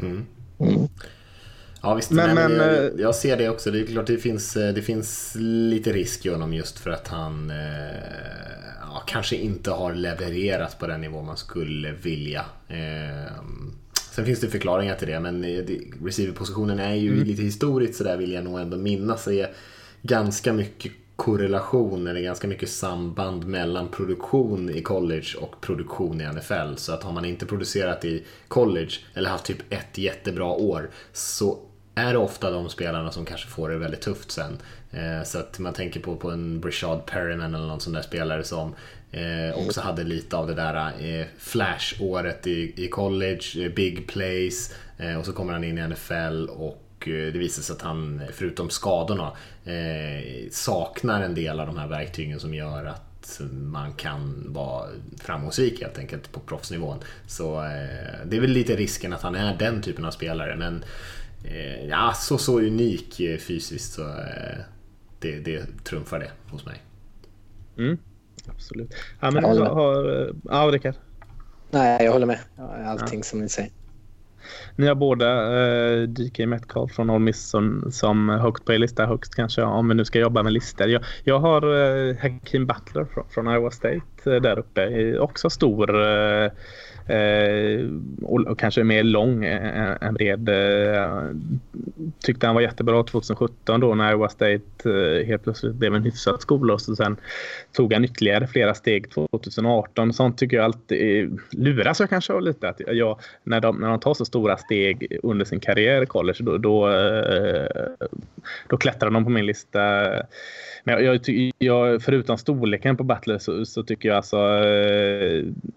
[0.00, 0.26] Mm.
[0.58, 0.88] Mm.
[1.82, 3.70] Ja visst, men, men, jag, eh, jag, ser det också.
[3.70, 7.08] Det är klart det finns, eh, det finns lite risk i honom just för att
[7.08, 7.56] han eh,
[8.80, 12.44] ja, kanske inte har levererat på den nivå man skulle vilja.
[14.10, 15.44] sen finns det förklaringar till det men
[16.04, 17.24] receiverpositionen är ju mm.
[17.24, 19.50] lite historiskt så där vill jag nog ändå minnas är
[20.06, 26.74] ganska mycket korrelation eller ganska mycket samband mellan produktion i college och produktion i NFL.
[26.76, 31.58] Så att har man inte producerat i college eller haft typ ett jättebra år så
[31.94, 34.58] är det ofta de spelarna som kanske får det väldigt tufft sen.
[34.90, 38.44] Eh, så att man tänker på, på en Brishad Perryman eller någon sån där spelare
[38.44, 38.74] som
[39.10, 44.74] eh, också hade lite av det där eh, flash-året i, i college, big plays
[45.18, 49.32] och så kommer han in i NFL och det visar sig att han, förutom skadorna,
[50.50, 54.88] saknar en del av de här verktygen som gör att man kan vara
[55.20, 56.98] framgångsrik helt enkelt på proffsnivån.
[57.26, 57.60] Så
[58.24, 60.56] det är väl lite risken att han är den typen av spelare.
[60.56, 60.84] Men
[61.44, 64.58] eh, ja, så, så unik eh, fysiskt så eh,
[65.18, 66.82] det, det trumfar det hos mig.
[67.78, 67.98] Mm,
[68.46, 68.94] absolut.
[69.20, 70.94] Ja, men jag har, har, eh, ja, Rickard?
[71.70, 72.38] Nej, jag håller med.
[72.86, 73.24] Allting ja.
[73.24, 73.70] som ni säger.
[74.76, 79.06] Ni har båda eh, DK Metcalf från Ole Miss som, som högt på er lista,
[79.06, 80.88] högst kanske om vi nu ska jobba med listor.
[80.88, 85.18] Jag, jag har eh, Hakeem Butler från, från Iowa State eh, där uppe.
[85.18, 86.50] Också stor eh,
[87.06, 87.86] Eh,
[88.22, 90.48] och, och, kanske mer lång än bred.
[90.48, 91.30] Eh,
[92.18, 96.40] tyckte han var jättebra 2017 då när Iowa State eh, helt plötsligt blev en hyfsad
[96.40, 97.16] skola och så sen
[97.72, 100.12] tog han ytterligare flera steg 2018.
[100.12, 102.68] Sånt tycker jag alltid luras jag kanske av lite.
[102.68, 106.38] Att jag, när, de, när de tar så stora steg under sin karriär i college
[106.40, 106.88] då, då,
[108.68, 109.80] då klättrar de på min lista
[110.84, 111.20] men jag,
[111.58, 114.60] jag, förutom storleken på Butler så, så, tycker jag alltså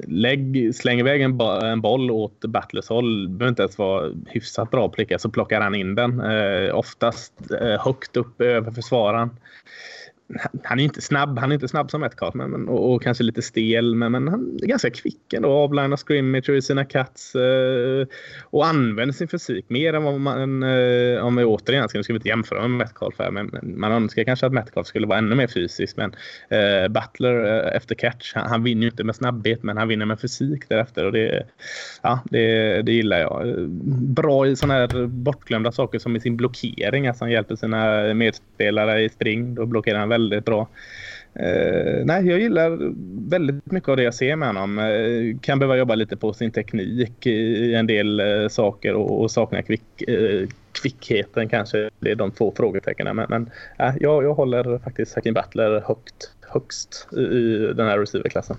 [0.07, 3.29] lägg, släng iväg en, en boll åt Butlers håll.
[3.29, 6.19] behöver inte ens vara hyfsat bra prickad så plockar han in den.
[6.19, 9.29] Eh, oftast eh, högt upp över försvararen
[10.63, 13.23] han är inte snabb, han är inte snabb som Metcalf men, men, och, och, kanske
[13.23, 15.49] lite stel men, men han är ganska kvick ändå.
[15.49, 18.07] Avlinar scrimmage i sina cuts eh,
[18.43, 22.13] och använder sin fysik mer än vad man, eh, om vi återigen ska, nu ska
[22.13, 25.17] vi inte jämföra med Metcalf här men, men man önskar kanske att Metcalf skulle vara
[25.17, 26.15] ännu mer fysisk men
[26.49, 30.05] eh, Butler eh, efter catch, han, han vinner ju inte med snabbhet men han vinner
[30.05, 31.47] med fysik därefter och det,
[32.01, 33.69] ja, det, det gillar jag.
[33.99, 39.03] Bra i sådana här bortglömda saker som i sin blockering, alltså han hjälper sina medspelare
[39.03, 40.67] i spring, då blockerar han väldigt bra.
[41.39, 42.93] Eh, nej, jag gillar
[43.29, 44.79] väldigt mycket av det jag ser med honom.
[44.79, 49.31] Eh, kan behöva jobba lite på sin teknik i en del eh, saker och, och
[49.31, 50.03] saknar kvick,
[50.81, 51.89] kvickheten kanske.
[51.99, 53.15] Det är de två frågetecknen.
[53.15, 53.49] Men, men
[53.99, 58.57] jag, jag håller faktiskt Hakim Butler högt, högst i, i den här receiverklassen.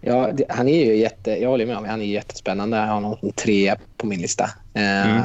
[0.00, 2.76] Ja, det, han är ju jätte, jag håller med om han är jättespännande.
[2.76, 4.50] Jag har honom som trea på min lista.
[4.74, 5.22] Mm.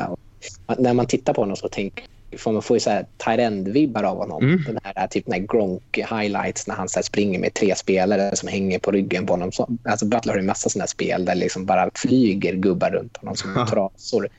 [0.77, 2.05] när man tittar på honom så tänker
[2.37, 4.43] får man får ju så här tight-end-vibbar av honom.
[4.43, 4.63] Mm.
[4.63, 8.79] Den här, typ den här Gronk-highlights när han så springer med tre spelare som hänger
[8.79, 9.51] på ryggen på honom.
[9.51, 13.35] Så, alltså Butler har ju massa sådana spel där liksom bara flyger gubbar runt honom
[13.35, 14.29] som trasor.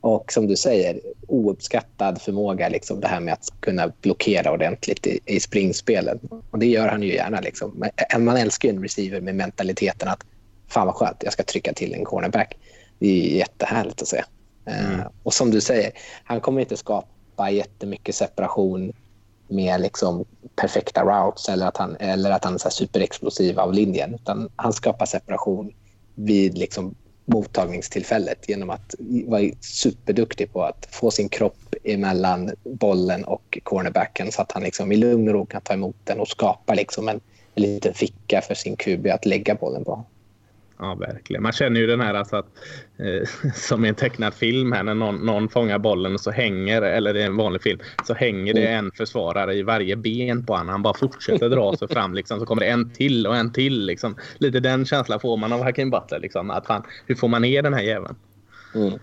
[0.00, 5.20] Och som du säger, ouppskattad förmåga, liksom, det här med att kunna blockera ordentligt i,
[5.26, 6.18] i springspelen.
[6.50, 7.40] Och det gör han ju gärna.
[7.40, 7.84] Liksom.
[8.18, 10.24] Man älskar ju en receiver med mentaliteten att
[10.68, 12.56] fan vad skönt, jag ska trycka till en cornerback.
[12.98, 14.22] Det är jättehärligt att se.
[14.66, 15.00] Eh, mm.
[15.00, 15.92] Uh, och som du säger,
[16.24, 17.08] han kommer inte skapa
[17.50, 18.92] jättemycket separation
[19.48, 20.24] med liksom
[20.56, 24.14] perfekta routes eller att han, eller att han är superexplosiv av linjen.
[24.14, 25.72] Utan han skapar separation
[26.14, 26.94] vid liksom
[27.24, 28.94] mottagningstillfället genom att
[29.26, 34.92] vara superduktig på att få sin kropp emellan bollen och cornerbacken så att han liksom
[34.92, 37.20] i lugn och ro kan ta emot den och skapa liksom en,
[37.54, 40.04] en liten ficka för sin QB att lägga bollen på.
[40.84, 41.42] Ja, verkligen.
[41.42, 42.46] Man känner ju den här alltså att,
[42.98, 46.82] eh, som i en tecknad film här när någon, någon fångar bollen och så hänger,
[46.82, 48.84] eller det är en vanlig film, så hänger det mm.
[48.84, 50.68] en försvarare i varje ben på honom.
[50.68, 53.86] Han bara fortsätter dra sig fram liksom, så kommer det en till och en till.
[53.86, 54.16] Liksom.
[54.38, 56.18] Lite den känslan får man av Hakim Butler.
[56.18, 58.16] Liksom, att han, hur får man ner den här jäveln?
[58.74, 58.98] Mm.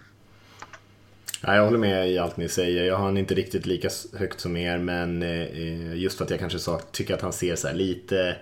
[1.44, 2.84] Ja, jag håller med i allt ni säger.
[2.84, 6.40] Jag har han inte riktigt lika högt som er, men eh, just för att jag
[6.40, 8.36] kanske sa, tycker att han ser så lite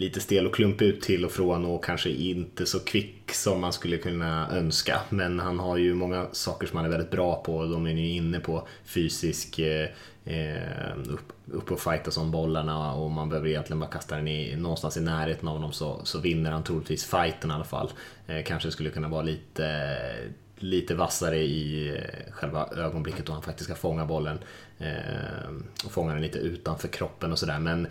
[0.00, 3.72] lite stel och klumpig ut till och från och kanske inte så kvick som man
[3.72, 5.00] skulle kunna önska.
[5.08, 7.64] Men han har ju många saker som han är väldigt bra på.
[7.64, 9.88] De är ju inne på fysisk eh,
[10.24, 14.56] eh upp, upp och fightas om bollarna och man behöver egentligen bara kasta den i,
[14.56, 17.90] någonstans i närheten av honom så, så vinner han troligtvis fighten i alla fall.
[18.26, 19.64] Eh, kanske skulle kunna vara lite
[20.62, 24.38] lite vassare i eh, själva ögonblicket då han faktiskt ska fånga bollen.
[24.78, 25.50] Eh,
[25.84, 27.58] och fånga den lite utanför kroppen och sådär.
[27.58, 27.86] Men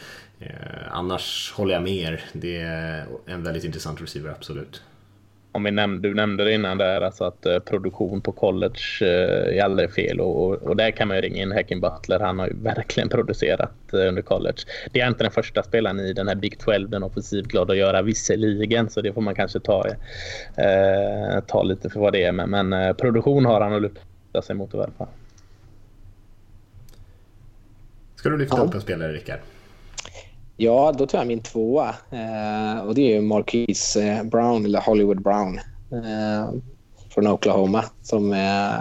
[0.89, 2.23] annars håller jag med er.
[2.33, 4.81] Det är en väldigt intressant receiver, absolut
[5.51, 9.57] om vi nämnde, du nämnde det innan där, alltså att eh, produktion på college eh,
[9.57, 12.19] är aldrig fel och, och, och, där kan man ju ringa in Hacking Butler.
[12.19, 14.57] Han har ju verkligen producerat eh, under college.
[14.91, 17.77] Det är inte den första spelaren i den här Big 12 den offensivt glad att
[17.77, 19.85] göra visserligen, så det får man kanske ta,
[20.57, 22.31] eh, ta lite för vad det är.
[22.31, 25.07] Men, men eh, produktion har han att luta sig mot i alla fall.
[28.15, 28.63] Ska du lyfta ja.
[28.63, 29.39] upp en spelare, Rickard?
[30.61, 31.89] Ja, då tar jag min tvåa.
[31.89, 35.59] Eh, och det är Marquise eh, Brown, eller Hollywood Brown,
[35.91, 36.49] eh,
[37.09, 37.85] från Oklahoma.
[38.01, 38.75] Som eh,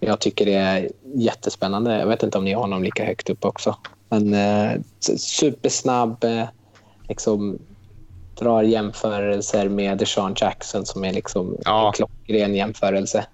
[0.00, 1.98] jag tycker är jättespännande.
[1.98, 3.76] Jag vet inte om ni har honom lika högt upp också.
[4.08, 4.80] Men eh,
[5.16, 6.44] supersnabb, eh,
[7.08, 7.58] liksom
[8.38, 11.86] drar jämförelser med Deshaun Jackson som är liksom ja.
[11.86, 13.26] en klockren jämförelse.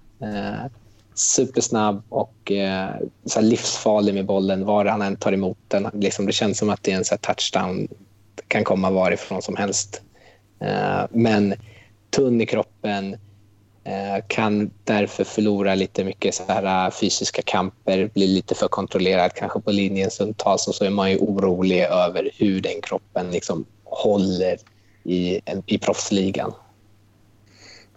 [1.15, 2.89] Supersnabb och eh,
[3.25, 5.89] så livsfarlig med bollen var han än tar emot den.
[5.93, 7.87] Liksom, det känns som att det är en så touchdown.
[8.35, 10.01] Det kan komma varifrån som helst.
[10.59, 11.53] Eh, men
[12.09, 13.13] tunn i kroppen,
[13.83, 19.33] eh, kan därför förlora lite mycket så här, uh, fysiska kamper, blir lite för kontrollerad
[19.33, 23.65] kanske på linjen stundtals och så är man ju orolig över hur den kroppen liksom
[23.83, 24.57] håller
[25.03, 26.53] i, i proffsligan.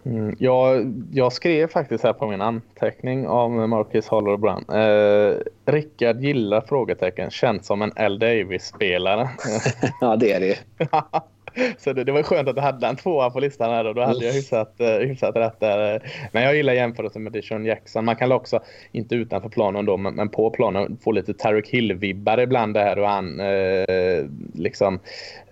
[0.05, 4.65] Mm, jag, jag, skrev faktiskt här på min anteckning om Marcus Holler Brown.
[4.69, 8.19] Eh, Rickard gillar frågetecken, känns som en L.
[8.19, 9.29] Davis-spelare.
[10.01, 10.57] ja, det är det
[11.77, 14.01] Så det, det, var skönt att du hade en tvåa på listan här och då
[14.01, 16.03] hade jag hyfsat, uh, hyfsat rätt där.
[16.31, 18.05] Men jag gillar jämförelsen med Dishon Jackson.
[18.05, 18.59] Man kan också,
[18.91, 23.07] inte utanför planen då, men, men på planen få lite Tarek Hill-vibbar ibland där och
[23.07, 24.99] han uh, liksom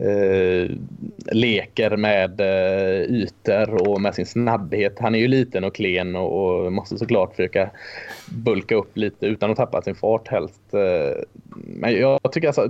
[0.02, 0.70] uh,
[1.32, 5.00] leker med uh, ytor och med sin snabbhet.
[5.00, 7.70] Han är ju liten och klen och, och måste såklart försöka
[8.26, 10.62] bulka upp lite utan att tappa sin fart helst.
[11.54, 12.70] Men jag tycker alltså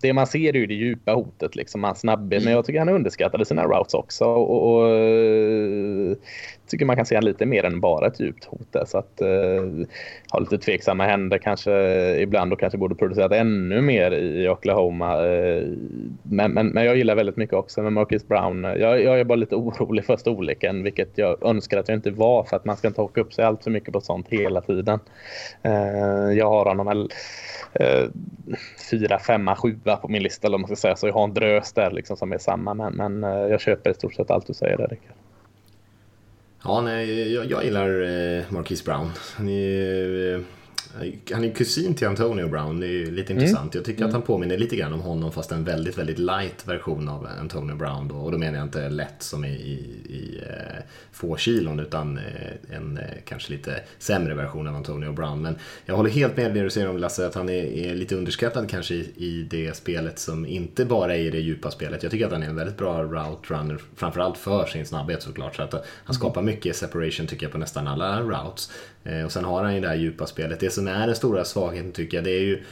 [0.00, 2.44] det man ser är ju det djupa hotet, liksom, hans snabbhet.
[2.44, 4.24] Men jag tycker han underskattade sina routes också.
[4.24, 4.90] Och, och
[6.66, 8.84] tycker man kan se han lite mer än bara ett djupt hot där.
[8.84, 9.86] Så att eh,
[10.32, 11.72] ha lite tveksamma händer kanske
[12.20, 15.26] ibland och kanske borde producerat ännu mer i Oklahoma.
[15.26, 15.62] Eh,
[16.22, 18.64] men, men, men, jag gillar väldigt mycket också med Marcus Brown.
[18.64, 22.44] Jag, jag är bara lite orolig för storleken, vilket jag önskar att jag inte var
[22.44, 25.00] för att man ska inte haka upp sig allt för mycket på sånt hela tiden.
[25.62, 27.08] Eh, jag har honom
[27.72, 28.08] eh,
[28.90, 30.96] fyra, femma, sjua på min lista eller man ska säga.
[30.96, 32.74] Så jag har en drös där liksom som är samma.
[32.74, 35.25] Men, men eh, jag köper i stort sett allt du säger där Rickard.
[36.68, 39.12] Ja, nej, jag, jag gillar eh, Marquise Brown.
[39.36, 40.40] Han är, eh,
[41.32, 43.42] han är kusin till Antonio Brown, det är lite mm.
[43.42, 43.74] intressant.
[43.74, 44.08] Jag tycker mm.
[44.08, 47.76] att han påminner lite grann om honom fast en väldigt, väldigt light version av Antonio
[47.76, 48.08] Brown.
[48.08, 48.14] Då.
[48.14, 49.72] Och då menar jag inte lätt som i, i,
[50.08, 50.82] i eh,
[51.12, 55.42] få kilon utan eh, en eh, kanske lite sämre version av Antonio Brown.
[55.42, 55.56] Men
[55.86, 58.70] jag håller helt med det du säger om Lasse, att han är, är lite underskattad
[58.70, 62.02] kanske i, i, det spelet som inte bara är i det djupa spelet.
[62.02, 65.56] Jag tycker att han är en väldigt bra route runner, framförallt för sin snabbhet såklart.
[65.56, 68.70] Så att han skapar mycket separation tycker jag på nästan alla routes.
[69.24, 70.60] Och sen har han ju det här djupa spelet.
[70.60, 72.24] Det som som är den stora svagheten tycker jag.
[72.24, 72.62] Det är ju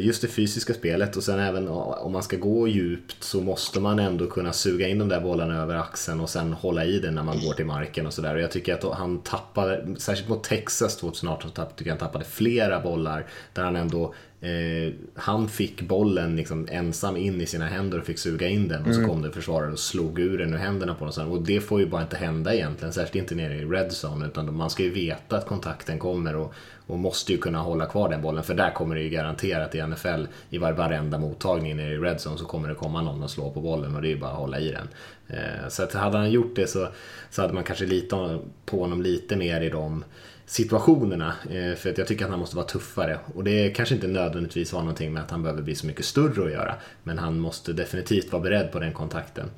[0.00, 3.98] just det fysiska spelet och sen även om man ska gå djupt så måste man
[3.98, 7.22] ändå kunna suga in de där bollarna över axeln och sen hålla i den när
[7.22, 8.34] man går till marken och sådär.
[8.34, 12.24] Och jag tycker att han tappade, särskilt mot Texas 2018, så tycker jag han tappade
[12.24, 17.98] flera bollar där han ändå Eh, han fick bollen liksom ensam in i sina händer
[17.98, 19.10] och fick suga in den och så mm.
[19.10, 21.32] kom det försvarare och slog ur den ur händerna på honom.
[21.32, 24.26] Och det får ju bara inte hända egentligen, särskilt inte nere i red zone.
[24.26, 26.54] Utan man ska ju veta att kontakten kommer och,
[26.86, 28.44] och måste ju kunna hålla kvar den bollen.
[28.44, 32.16] För där kommer det ju garanterat i NFL, i var, varenda mottagning nere i red
[32.16, 34.30] zone så kommer det komma någon och slå på bollen och det är ju bara
[34.30, 34.88] att hålla i den.
[35.28, 36.88] Eh, så att hade han gjort det så,
[37.30, 40.04] så hade man kanske litat på honom lite mer i de
[40.50, 41.34] situationerna.
[41.50, 43.18] Eh, för att jag tycker att han måste vara tuffare.
[43.34, 46.44] Och det kanske inte nödvändigtvis har någonting med att han behöver bli så mycket större
[46.44, 46.74] att göra.
[47.02, 49.50] Men han måste definitivt vara beredd på den kontakten.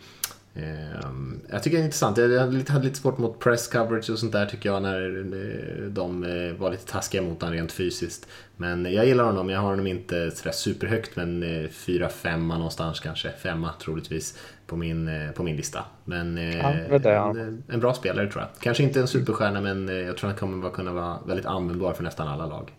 [0.54, 2.16] Ehm, jag tycker det är intressant.
[2.16, 6.24] Jag hade lite svårt mot press coverage och sånt där tycker jag när eh, de
[6.24, 8.28] eh, var lite taskiga mot honom rent fysiskt.
[8.56, 9.50] Men jag gillar honom.
[9.50, 13.30] Jag har honom inte sådär superhögt men 4-5 någonstans kanske.
[13.30, 15.84] Femma troligtvis på min, på min lista.
[16.04, 17.30] Men ja, det, ja.
[17.30, 18.48] en, en, bra spelare tror jag.
[18.60, 22.28] Kanske inte en superstjärna men jag tror han kommer kunna vara väldigt användbar för nästan
[22.28, 22.70] alla lag.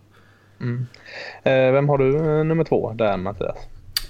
[0.61, 0.85] Mm.
[1.43, 3.57] Vem har du nummer två där Mattias?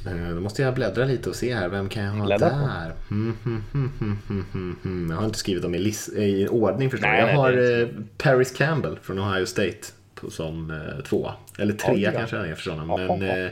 [0.05, 1.69] Eh, då måste jag bläddra lite och se här.
[1.69, 2.93] Vem kan jag ha Bläddra där?
[3.11, 7.07] Mm, mm, mm, jag har inte skrivit dem i, list, i ordning förstås.
[7.07, 7.87] Nej, jag har eh,
[8.17, 9.77] Paris Campbell från Ohio State
[10.29, 11.33] som eh, tvåa.
[11.57, 12.97] Eller trea ja, kanske han är för sådana.
[12.97, 13.51] Men eh,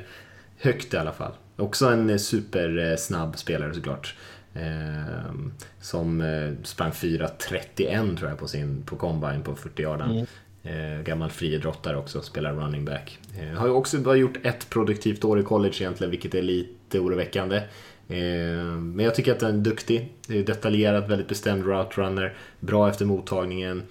[0.58, 1.32] högt i alla fall.
[1.56, 4.16] Också en supersnabb spelare såklart.
[4.54, 5.32] Eh,
[5.80, 10.12] som eh, sprang 4.31 tror jag på sin på combine på 40 yarden.
[10.12, 10.26] Mm.
[10.64, 13.20] Eh, gammal friidrottare också, spelar running back.
[13.40, 17.00] Eh, har ju också bara gjort ett produktivt år i college egentligen, vilket är lite
[17.00, 17.58] oroväckande.
[18.08, 23.06] Eh, men jag tycker att han är duktig, detaljerad, väldigt bestämd route runner, bra efter
[23.06, 23.84] mottagningen.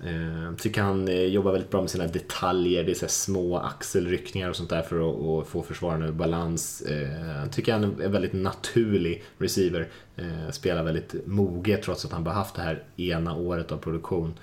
[0.00, 4.48] Eh, tycker han eh, jobbar väldigt bra med sina detaljer, det är så små axelryckningar
[4.48, 6.82] och sånt där för att, att få försvararen ur balans.
[6.82, 9.88] Eh, tycker han är en väldigt naturlig receiver.
[10.16, 14.34] Eh, spelar väldigt moget trots att han bara haft det här ena året av produktion.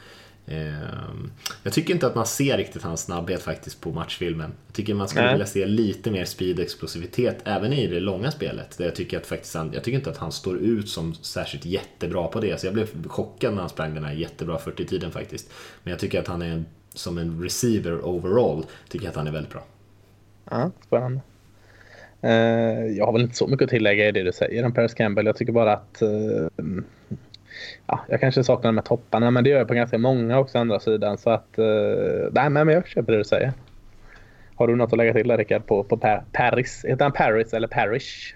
[0.48, 1.32] Ehm,
[1.64, 4.52] jag tycker inte att man ser riktigt hans snabbhet faktiskt på matchfilmen.
[4.68, 5.34] Jag tycker man skulle Nej.
[5.34, 8.78] vilja se lite mer speed och explosivitet även i det långa spelet.
[8.78, 11.66] Där jag, tycker att faktiskt han, jag tycker inte att han står ut som särskilt
[11.66, 12.60] jättebra på det.
[12.60, 15.52] Så jag blev chockad när han sprang den här jättebra 40-tiden faktiskt.
[15.84, 19.28] Men jag tycker att han är en, som en receiver overall, tycker jag att han
[19.28, 19.64] är väldigt bra.
[20.50, 21.22] Ja, spännande.
[22.24, 24.94] Uh, jag har väl inte så mycket att tillägga i det du säger om Paris
[24.94, 25.26] Campbell.
[25.26, 26.48] Jag tycker bara att uh,
[27.88, 30.58] ja, jag kanske saknar de här topparna, men det gör jag på ganska många också
[30.60, 31.18] andra sidan.
[31.18, 33.54] Så att, uh, nej, men jag köper det du säger.
[34.56, 36.86] Har du något att lägga till där Rickard på, på pa Paris?
[36.88, 38.36] Heter han Paris eller Parish?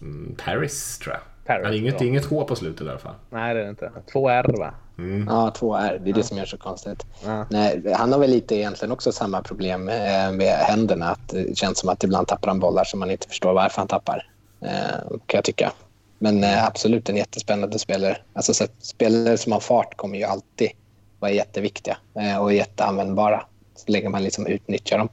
[0.00, 1.22] Mm, Paris tror jag.
[1.46, 2.06] Paris, det är inget, ja.
[2.06, 3.14] inget H på slutet i alla fall.
[3.30, 3.90] Nej, det är det inte.
[4.12, 4.74] Två R va?
[4.98, 5.26] Mm.
[5.30, 6.00] Ja, två R.
[6.04, 7.06] Det är det som gör så konstigt.
[7.24, 7.46] Ja.
[7.50, 11.06] Nej, han har väl lite egentligen också samma problem med händerna.
[11.10, 13.88] Att det känns som att ibland tappar han bollar som man inte förstår varför han
[13.88, 14.26] tappar.
[14.60, 15.72] Eh, kan jag tycka.
[16.18, 18.16] Men eh, absolut en jättespännande spelare.
[18.32, 20.70] Alltså, så spelare som har fart kommer ju alltid
[21.18, 23.42] vara jätteviktiga eh, och jätteanvändbara.
[23.74, 25.08] Så länge man liksom utnyttjar dem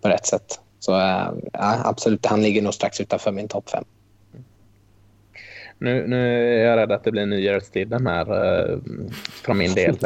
[0.00, 0.60] på rätt sätt.
[0.78, 3.84] Så eh, ja, absolut, han ligger nog strax utanför min topp fem.
[5.80, 8.78] Nu, nu är jag rädd att det blir nyårstiden här uh,
[9.44, 9.96] från min del.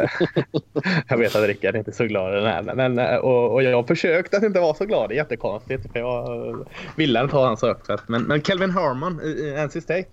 [1.07, 2.89] jag vet att Rickard inte är så glad i den här.
[2.89, 5.09] Men, och, och jag har försökt att inte vara så glad.
[5.09, 5.91] Det är jättekonstigt.
[5.91, 6.65] För jag
[6.97, 7.89] ville inte ha hans högt.
[8.07, 10.09] Men, men Kelvin Harmon i, i NC State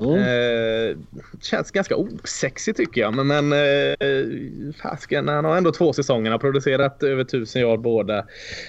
[0.00, 0.18] Mm.
[0.18, 0.96] Eh,
[1.42, 3.14] känns ganska osexig tycker jag.
[3.14, 6.30] Men, men eh, fasken, han har ändå två säsonger.
[6.30, 8.18] har producerat över tusen yard båda.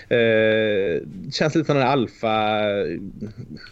[0.10, 2.62] Eh, känns lite som en alfa.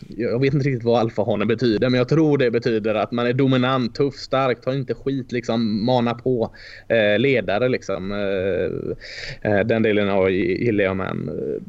[0.08, 1.90] Jag vet inte riktigt vad alfahanen betyder.
[1.90, 5.86] Men jag tror det betyder att man är dominant, tuff, stark, tar inte skit, liksom
[5.86, 6.52] mana på.
[6.88, 8.12] Eh, ledare liksom.
[8.12, 10.96] Eh, eh den delen av gillar jag.
[10.98, 11.62] Men eh,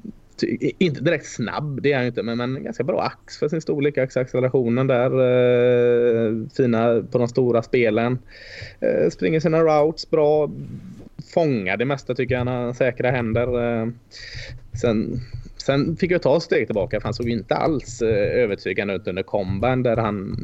[0.79, 3.99] inte direkt snabb, det är han inte, men, men ganska bra ax för sin storlek.
[3.99, 5.11] Axaccelerationen där.
[5.11, 8.19] Eh, fina på de stora spelen.
[8.81, 10.51] Eh, springer sina routes bra.
[11.35, 12.45] Fångar det mesta tycker jag.
[12.45, 13.81] Han har säkra händer.
[13.83, 13.89] Eh,
[14.81, 15.21] sen,
[15.57, 19.09] sen fick jag ta ett steg tillbaka för han såg inte alls eh, övertygande ut
[19.09, 20.37] under komban där han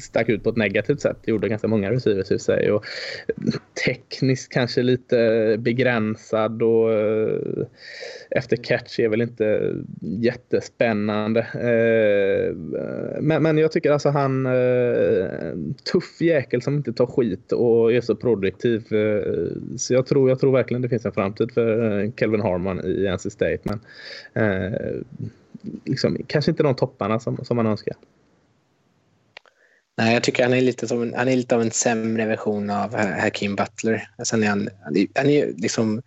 [0.00, 1.16] stack ut på ett negativt sätt.
[1.24, 2.70] Gjorde ganska många receivers i sig.
[2.72, 2.84] Och
[3.84, 7.66] tekniskt kanske lite begränsad och eh,
[8.30, 11.40] efter catch är väl inte jättespännande.
[11.40, 12.54] Eh,
[13.20, 15.52] men, men jag tycker alltså han eh,
[15.92, 18.84] tuff jäkel som inte tar skit och är så produktiv.
[19.76, 23.30] Så jag tror, jag tror verkligen det finns en framtid för Kelvin Harmon i NC
[23.30, 23.58] State.
[23.62, 23.80] Men
[25.84, 27.94] liksom, kanske inte de topparna som, som man önskar.
[29.98, 32.96] Nej, jag tycker han är lite, som, han är lite av en sämre version av
[32.96, 34.10] Hakeem Butler.
[34.18, 34.68] Alltså han, är, han,
[35.14, 36.02] han är liksom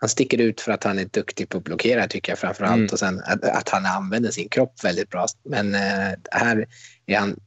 [0.00, 2.74] han sticker ut för att han är duktig på att blockera tycker jag framför allt.
[2.74, 2.88] Mm.
[2.92, 5.26] Och sen att, att, han använder sin kropp väldigt bra.
[5.44, 6.66] Men eh, här
[7.06, 7.40] är han...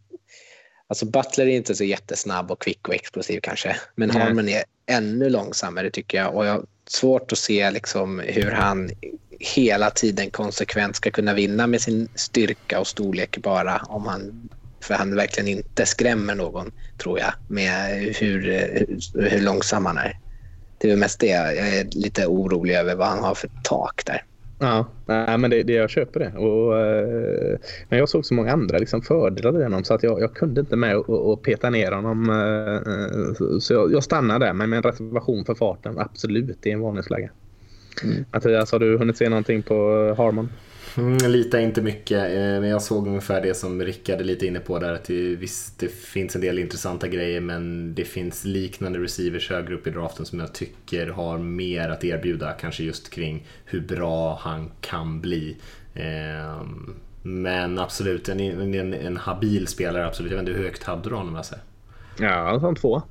[0.87, 3.75] Alltså Butler är inte så jättesnabb och kvick och explosiv kanske.
[3.95, 4.21] Men mm.
[4.21, 6.35] Harmon är ännu långsammare tycker jag.
[6.35, 8.91] Och jag har svårt att se liksom hur han
[9.39, 14.49] hela tiden konsekvent ska kunna vinna med sin styrka och storlek bara om han
[14.84, 20.13] för han verkligen inte skrämmer någon, tror jag, med hur, hur, hur långsam han är.
[20.77, 21.27] Det är mest det.
[21.27, 24.23] Jag är lite orolig över vad han har för tak där.
[24.59, 26.31] Ja, nej, men det, det jag köper det.
[26.38, 27.57] Och, eh,
[27.89, 30.61] men jag såg så många andra liksom, fördelar i honom så att jag, jag kunde
[30.61, 32.29] inte med att peta ner honom.
[32.29, 34.53] Eh, så jag, jag stannade där.
[34.53, 37.29] Men med en reservation för farten, absolut, det är en varningsflagga.
[38.03, 38.25] Mm.
[38.31, 39.75] Mattias, har du hunnit se någonting på
[40.17, 40.49] Harmon?
[40.97, 44.59] Mm, litar inte mycket, eh, men jag såg ungefär det som Rickard är lite inne
[44.59, 44.93] på där.
[44.93, 49.75] Att det, visst, det finns en del intressanta grejer men det finns liknande receivers högre
[49.75, 52.51] upp i draften som jag tycker har mer att erbjuda.
[52.51, 55.57] Kanske just kring hur bra han kan bli.
[55.93, 60.31] Ehm, men absolut, en, en, en habil spelare, absolut.
[60.31, 61.35] Jag vet inte hur högt hade du honom?
[61.35, 61.55] Alltså?
[62.19, 63.01] Ja, som två.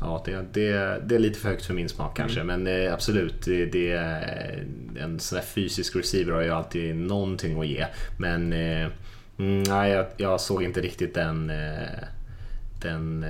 [0.00, 2.62] Ja, det, det, det är lite för högt för min smak kanske, mm.
[2.62, 3.44] men eh, absolut.
[3.44, 3.92] Det, det,
[5.00, 7.86] en sån här fysisk receiver har ju alltid någonting att ge.
[8.18, 8.88] Men eh,
[9.38, 12.04] mm, nej, jag, jag, såg inte riktigt den, eh,
[12.82, 13.24] den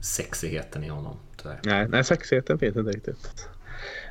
[0.00, 1.16] sexigheten i honom.
[1.42, 1.60] Tyvärr.
[1.64, 3.48] Nej, nej, sexigheten finns inte riktigt.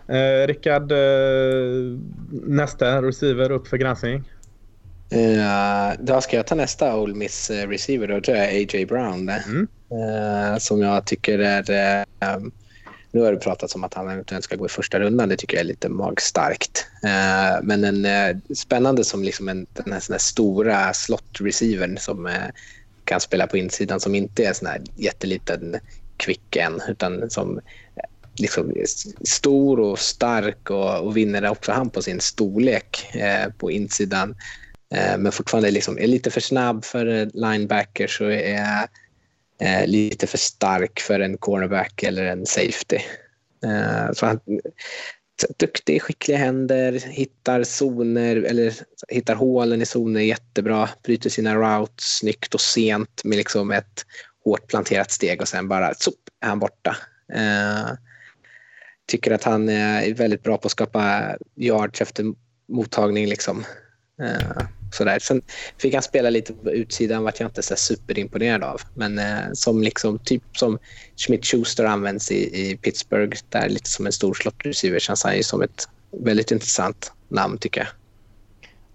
[0.07, 0.97] Eh, Rickard, eh,
[2.31, 4.31] nästa receiver upp för granskning?
[5.13, 8.07] Uh, då ska jag ta nästa Ole Miss receiver.
[8.07, 8.85] Då tror jag A.J.
[8.85, 9.29] Brown.
[9.29, 11.71] Mm eh, som jag tycker är...
[12.21, 12.39] Eh,
[13.11, 15.29] nu har det pratats om att han eventuellt ska gå i första rundan.
[15.29, 16.87] Det tycker jag är lite magstarkt.
[17.03, 22.33] Eh, men en eh, spännande som liksom en, den här, här stora slot-receivern som eh,
[23.03, 25.75] kan spela på insidan som inte är sån här jätteliten
[26.17, 28.03] kvicken utan som eh,
[28.35, 28.73] liksom
[29.21, 33.13] stor och stark och, och vinner också han på sin storlek
[33.57, 34.35] på insidan.
[35.17, 38.87] men fortfarande liksom är lite för snabb för linebackers och är
[39.59, 42.99] eh, lite för stark för en cornerback eller en safety.
[43.63, 44.39] Eh, så han,
[45.57, 48.73] duktig, skickliga händer, hittar zoner eller
[49.07, 54.05] hittar hålen i zoner jättebra, bryter sina routes snyggt och sent med liksom ett
[54.43, 56.95] hårt planterat steg och sen bara sop, är han borta.
[57.33, 57.89] Eh,
[59.05, 62.25] tycker att han är väldigt bra på att skapa yards efter
[62.67, 63.27] mottagning.
[63.27, 63.65] Liksom.
[64.21, 64.63] Eh,
[64.95, 65.19] sådär.
[65.19, 65.41] Sen
[65.77, 68.81] fick han spela lite på utsidan, vart jag inte så superimponerad av.
[68.93, 70.79] Men eh, som liksom, typ som
[71.15, 75.61] Schmidt-Schuster används i, i Pittsburgh, där lite som en stor slot känns han ju som
[75.61, 77.87] ett väldigt intressant namn tycker jag.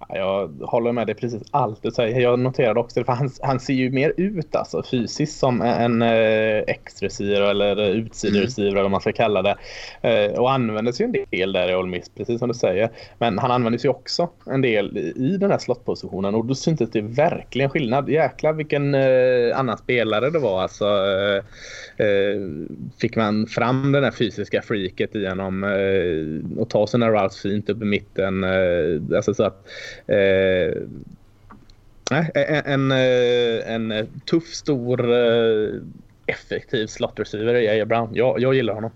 [0.09, 2.21] Jag håller med dig precis allt du säger.
[2.21, 6.03] Jag noterade också det, för han, han ser ju mer ut alltså, fysiskt som en
[6.03, 8.77] eh, X-receiver eller utsidereceiver mm.
[8.77, 9.57] eller vad man ska kalla det.
[10.03, 12.91] Eh, och användes ju en del där i Ole Miss, precis som du säger.
[13.19, 17.01] Men han användes ju också en del i den här slottpositionen och då syntes det
[17.01, 18.09] verkligen skillnad.
[18.09, 20.87] Jäklar vilken eh, annan spelare det var alltså.
[20.87, 21.37] Eh,
[22.07, 22.41] eh
[23.01, 27.83] fick man fram det här fysiska freaket genom eh, att ta sina routes fint upp
[27.83, 28.45] i mitten.
[28.45, 29.67] Eh, alltså så att
[30.07, 30.73] Eh,
[32.35, 35.81] en, en, eh, en tuff, stor, eh,
[36.27, 38.11] effektiv slot receiver är Jair Brown.
[38.15, 38.91] Jag, jag gillar honom.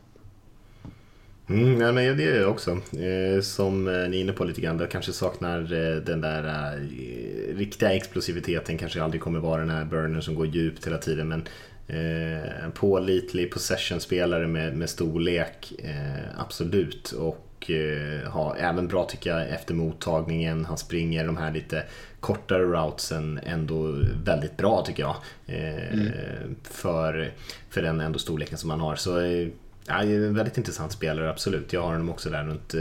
[1.51, 2.70] Mm, ja, men det gör jag också.
[2.70, 5.61] Eh, som ni är inne på lite grann, jag kanske saknar
[6.01, 8.78] den där eh, riktiga explosiviteten.
[8.78, 11.28] Kanske aldrig kommer vara den här burnern som går djupt hela tiden.
[11.28, 11.44] Men
[11.86, 17.12] eh, en pålitlig possession-spelare med, med storlek, eh, absolut.
[17.12, 20.65] Och och eh, har även bra tycker jag efter mottagningen.
[20.65, 21.83] Han springer de här lite
[22.21, 25.17] kortare routesen ändå väldigt bra tycker jag.
[25.47, 26.57] Eh, mm.
[26.63, 27.33] för,
[27.71, 28.97] för den ändå storleken som han har.
[28.97, 29.49] Så eh,
[29.87, 31.73] ja, en väldigt intressant spelare absolut.
[31.73, 32.75] Jag har honom också där runt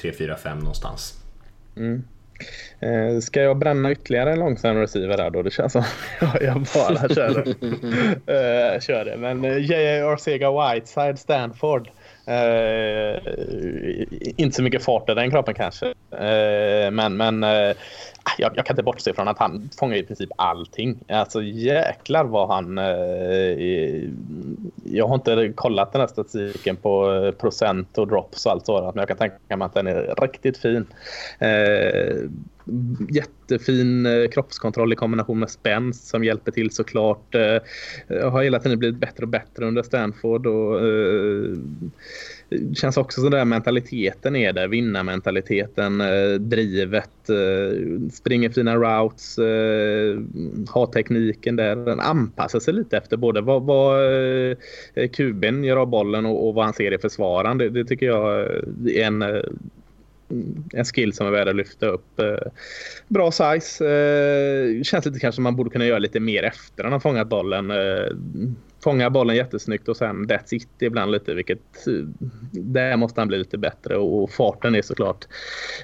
[0.00, 1.14] 3, 4, 5 någonstans.
[1.76, 2.02] Mm.
[2.80, 5.42] Eh, ska jag bränna ytterligare en långsam receiver där då?
[5.42, 5.84] Det känns som
[6.40, 7.38] jag bara kör,
[8.26, 9.16] eh, kör det.
[9.18, 10.12] Men eh, J.A.
[10.12, 11.88] Arcega Whiteside Stanford.
[12.30, 13.18] Eh,
[14.36, 15.86] inte så mycket fart i den kroppen kanske.
[16.10, 17.76] Eh, men men eh,
[18.22, 21.04] Ah, jag, jag, kan inte bortse från att han fångar i princip allting.
[21.08, 22.78] Alltså jäklar vad han...
[22.78, 24.08] Eh,
[24.84, 28.94] jag har inte kollat den här statistiken på eh, procent och drops och allt sådant.
[28.94, 30.86] Men jag kan tänka mig att den är riktigt fin.
[31.38, 32.16] Eh,
[33.10, 37.34] jättefin eh, kroppskontroll i kombination med spänst som hjälper till såklart.
[37.34, 37.62] Eh,
[38.30, 40.46] har hela tiden blivit bättre och bättre under Stanford.
[40.46, 41.56] Och, eh,
[42.50, 44.68] det känns också som mentaliteten är där.
[44.68, 50.18] Vinnarmentaliteten, eh, drivet, eh, springer fina routes, eh,
[50.68, 51.76] har tekniken där.
[51.76, 54.04] Den anpassar sig lite efter både vad, vad
[54.94, 57.58] eh, kuben gör av bollen och, och vad han ser i försvararen.
[57.58, 59.42] Det, det tycker jag eh, är en eh,
[60.72, 62.20] en skill som är värd att lyfta upp.
[62.20, 62.50] Eh,
[63.08, 63.84] bra size.
[64.84, 67.72] Känns lite kanske man borde kunna göra lite mer efter han har fångat bollen
[68.82, 71.34] fångar bollen jättesnyggt och sen that's it ibland lite.
[71.34, 71.92] Vilket, eh,
[72.52, 75.24] där måste han bli lite bättre och farten är såklart.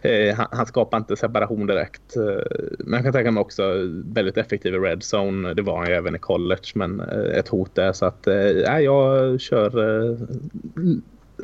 [0.02, 2.16] Eh, han, han, skapar inte separation direkt.
[2.16, 5.54] Eh, men jag kan tänka mig också eh, väldigt effektiv i red zone.
[5.54, 7.92] Det var han ju även i college men eh, ett hot där.
[7.92, 8.34] Så att eh,
[8.80, 10.16] jag kör eh,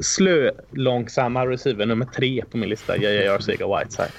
[0.00, 2.96] slö långsamma receiver nummer tre på min lista.
[2.96, 4.12] JJ Arcega Whiteside.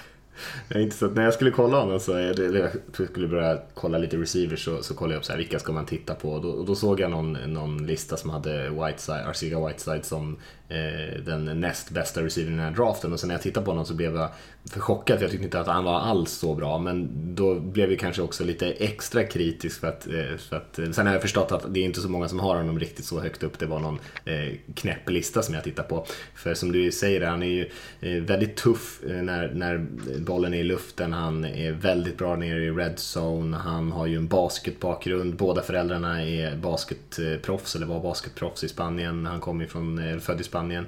[0.68, 4.18] Jag inte så att när jag skulle kolla honom så jag skulle börja kolla lite
[4.18, 6.32] receivers så, så kollade jag upp så här, vilka ska man titta på.
[6.32, 10.38] Och då, och då såg jag någon, någon lista som hade Whiteside, Arcega Whiteside som
[10.70, 13.14] eh, den näst bästa receivern i den här draften.
[13.14, 14.30] Och sen när jag tittade på honom så blev jag
[14.70, 16.78] för chockad jag tyckte inte att han var alls så bra.
[16.78, 20.92] Men då blev jag kanske också lite extra kritisk för att, eh, för att eh,
[20.92, 23.20] sen har jag förstått att det är inte så många som har honom riktigt så
[23.20, 23.60] högt upp.
[23.60, 26.06] Det var någon eh, knäpp lista som jag tittade på.
[26.36, 27.70] För som du säger, han är ju
[28.02, 29.86] eh, väldigt tuff när, när
[30.20, 31.14] bollen är i luften.
[31.14, 33.58] Han är väldigt bra nere i red zone.
[33.58, 35.36] Han har ju en basketbakgrund.
[35.36, 39.26] Båda föräldrarna är basketproffs eller var basketproffs i Spanien.
[39.26, 40.86] Han kommer ju från, född i Spanien.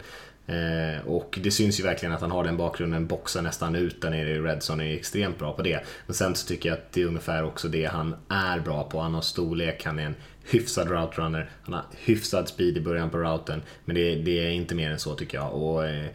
[0.48, 4.10] Eh, och det syns ju verkligen att han har den bakgrunden, boxar nästan ut där
[4.10, 5.80] nere i Redzone, är extremt bra på det.
[6.06, 9.00] Men sen så tycker jag att det är ungefär också det han är bra på.
[9.00, 13.10] Han har storlek, han är en hyfsad route runner, han har hyfsad speed i början
[13.10, 13.62] på routen.
[13.86, 15.54] Men det, det är inte mer än så tycker jag.
[15.54, 16.06] Och eh,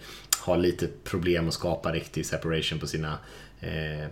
[0.41, 3.19] har lite problem att skapa riktig separation på sina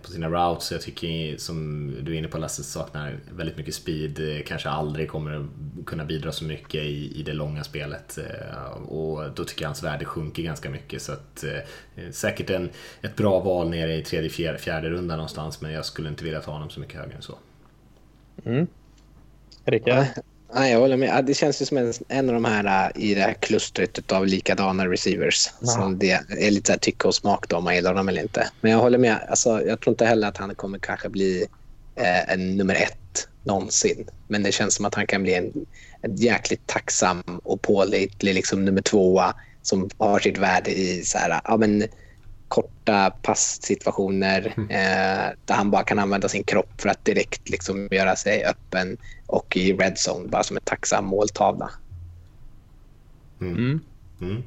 [0.01, 0.71] på sina routes.
[0.71, 4.19] Jag tycker, som du är inne på Lasse, saknar väldigt mycket speed.
[4.19, 5.47] Eh, kanske aldrig kommer
[5.85, 8.17] kunna bidra så mycket i, i det långa spelet.
[8.17, 11.01] Eh, och då tycker jag hans värde sjunker ganska mycket.
[11.01, 11.43] Så att,
[12.11, 12.69] säkert en,
[13.01, 15.61] ett bra val nere i tredje, fjärde, fjärde runda någonstans.
[15.61, 17.37] Men jag skulle inte vilja ta honom så mycket högre än så.
[18.45, 18.67] Mm.
[19.65, 20.05] Rickard?
[20.53, 21.25] Nej, jag håller med.
[21.25, 24.27] Det känns ju som en, en av de här äh, i det här klustret av
[24.27, 25.49] likadana receivers.
[25.61, 25.67] Ja.
[25.67, 28.49] Som det är lite så tycke och smak då, om man gillar dem eller inte.
[28.61, 29.19] Men jag håller med.
[29.29, 31.45] Alltså, jag tror inte heller att han kommer kanske bli
[31.95, 34.09] eh, en nummer ett någonsin.
[34.27, 35.65] Men det känns som att han kan bli en,
[36.01, 41.41] en jäkligt tacksam och pålitlig liksom, nummer tvåa som har sitt värde i så här,
[41.43, 41.83] ja, men,
[42.49, 44.69] korta passsituationer mm.
[44.69, 48.97] eh, där han bara kan använda sin kropp för att direkt liksom göra sig öppen
[49.27, 51.69] och i red zone bara som en tacksam måltavla.
[53.41, 53.57] Mm.
[53.57, 53.79] Mm.
[54.21, 54.43] mm.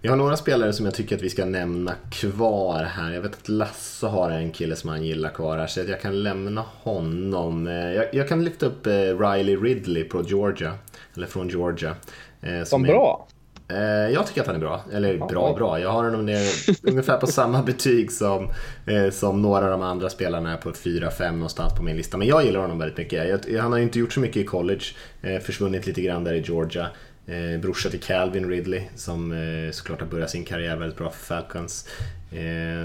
[0.00, 3.12] Vi har några spelare som jag tycker att vi ska nämna kvar här.
[3.12, 6.22] Jag vet att Lasse har en kille som han gillar kvar här så jag kan
[6.22, 7.66] lämna honom.
[7.66, 10.74] Eh, jag, jag kan lyfta upp eh, Riley Ridley på Georgia,
[11.16, 11.96] eller från Georgia.
[12.40, 13.26] Eh, som, som bra.
[13.70, 14.84] Eh, jag tycker att han är bra.
[14.92, 15.80] Eller bra, bra.
[15.80, 16.46] Jag har honom ner
[16.82, 18.50] ungefär på samma betyg som,
[18.86, 22.16] eh, som några av de andra spelarna är på 4-5 någonstans på min lista.
[22.16, 23.28] Men jag gillar honom väldigt mycket.
[23.48, 24.84] Jag, han har ju inte gjort så mycket i college.
[25.22, 26.86] Eh, försvunnit lite grann där i Georgia.
[27.26, 29.34] Eh, brorsa till Calvin Ridley som
[29.72, 31.88] såklart har börjat sin karriär väldigt bra för Falcons.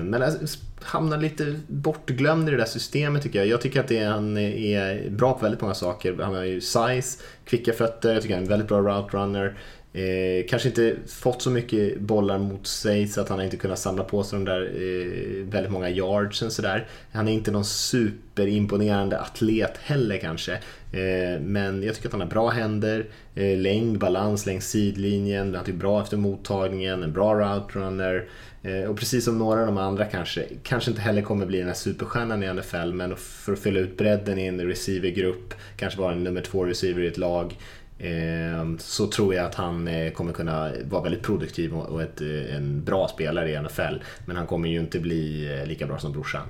[0.03, 3.47] Men alltså, hamnar lite bortglömd i det där systemet tycker jag.
[3.47, 6.17] Jag tycker att det, han är bra på väldigt många saker.
[6.21, 9.57] Han har ju size, kvicka fötter, jag tycker han är en väldigt bra route runner.
[9.93, 14.03] Eh, kanske inte fått så mycket bollar mot sig så att han inte kunnat samla
[14.03, 16.87] på sig de där eh, väldigt många yardsen sådär.
[17.11, 20.53] Han är inte någon superimponerande atlet heller kanske.
[20.91, 25.55] Eh, men jag tycker att han har bra händer, eh, längd, balans längs sidlinjen, han
[25.55, 28.25] är typ bra efter mottagningen, en bra route runner.
[28.63, 31.67] Eh, och precis som några av de andra kanske, kanske inte heller kommer bli den
[31.67, 36.13] här superstjärnan i NFL men för att fylla ut bredden i en receivergrupp, kanske vara
[36.13, 37.57] en nummer två receiver i ett lag.
[38.03, 42.55] Ehm, så tror jag att han eh, kommer kunna vara väldigt produktiv och ett, eh,
[42.55, 43.95] en bra spelare i NFL.
[44.25, 46.47] Men han kommer ju inte bli eh, lika bra som brorsan.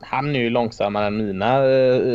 [0.00, 1.58] Han är ju långsammare än mina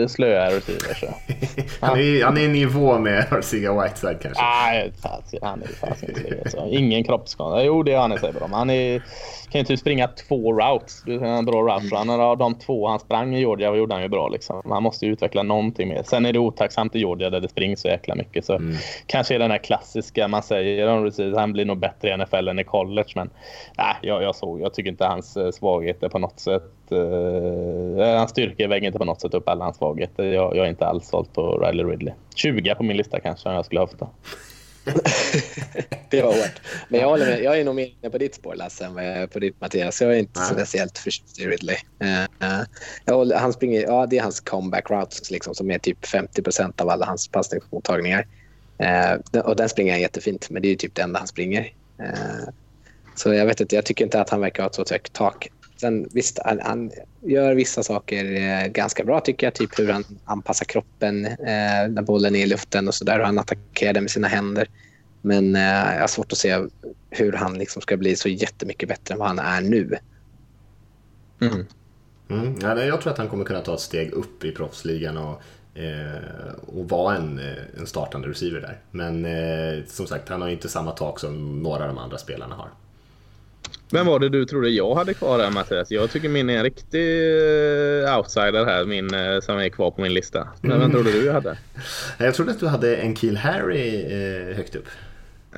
[0.08, 1.04] slöa receivers.
[1.82, 4.44] han, är, han är i nivå med Arciga Whiteside kanske.
[4.44, 4.94] Nej,
[5.42, 7.64] han är fasiken Ingen kroppsskada.
[7.64, 8.50] Jo, det har han i sig bra.
[8.52, 9.02] Han är
[9.50, 11.04] kan ju typ springa två routes.
[11.06, 12.20] Du är en bra route runner.
[12.20, 14.28] Av de två han sprang i Georgia gjorde han ju bra.
[14.28, 14.62] Liksom.
[14.66, 16.04] Man måste ju utveckla någonting mer.
[16.04, 18.46] Sen är det otacksamt i Georgia där det springs så jäkla mycket.
[18.46, 18.76] Så mm.
[19.06, 22.64] Kanske är den här klassiska man säger han blir nog bättre i NFL än i
[22.64, 23.12] college.
[23.16, 23.30] Men
[23.78, 28.32] nej, jag, jag, såg, jag tycker inte hans eh, svagheter på något sätt Uh, hans
[28.32, 30.24] styrka väger inte på något sätt upp alla hans svagheter.
[30.24, 32.14] Jag, jag är inte alls såld på Riley Ridley.
[32.36, 34.08] 20 på min lista kanske om jag skulle höfta.
[36.10, 36.62] det var hårt.
[36.90, 37.44] Men jag håller med.
[37.44, 39.62] Jag är nog mer inne på ditt spår, Lasse, än vad jag är på ditt,
[39.62, 40.02] Mattias.
[40.02, 40.50] Jag är inte Nej.
[40.50, 41.76] speciellt förtjust i Ridley.
[42.04, 46.82] Uh, håller, han springer, ja, det är hans comeback routes liksom, som är typ 50%
[46.82, 48.28] av alla hans passningsmottagningar.
[49.34, 51.74] Uh, och den springer han jättefint, men det är typ det enda han springer.
[52.00, 52.50] Uh,
[53.16, 55.50] så jag vet inte, jag tycker inte att han verkar ha ett så högt tak.
[55.78, 59.54] Sen visst, han, han gör vissa saker eh, ganska bra tycker jag.
[59.54, 63.18] Typ hur han anpassar kroppen eh, när bollen är i luften och så där.
[63.18, 64.68] Hur han attackerar det med sina händer.
[65.22, 66.60] Men eh, jag har svårt att se
[67.10, 69.98] hur han liksom ska bli så jättemycket bättre än vad han är nu.
[71.42, 71.66] Mm.
[72.30, 72.56] Mm.
[72.62, 75.42] Ja, jag tror att han kommer kunna ta ett steg upp i proffsligan och,
[75.80, 78.80] eh, och vara en, eh, en startande receiver där.
[78.92, 82.56] Men eh, som sagt, han har inte samma tak som några av de andra spelarna
[82.56, 82.70] har.
[83.92, 85.92] Vem var det du trodde jag hade kvar där Mattias?
[85.92, 87.30] Jag tycker min är en riktig
[88.04, 90.48] eh, outsider här, min, eh, som är kvar på min lista.
[90.62, 90.92] Men vem mm.
[90.92, 91.58] trodde du jag hade?
[92.18, 94.88] Jag trodde att du hade en Kill Harry eh, högt upp.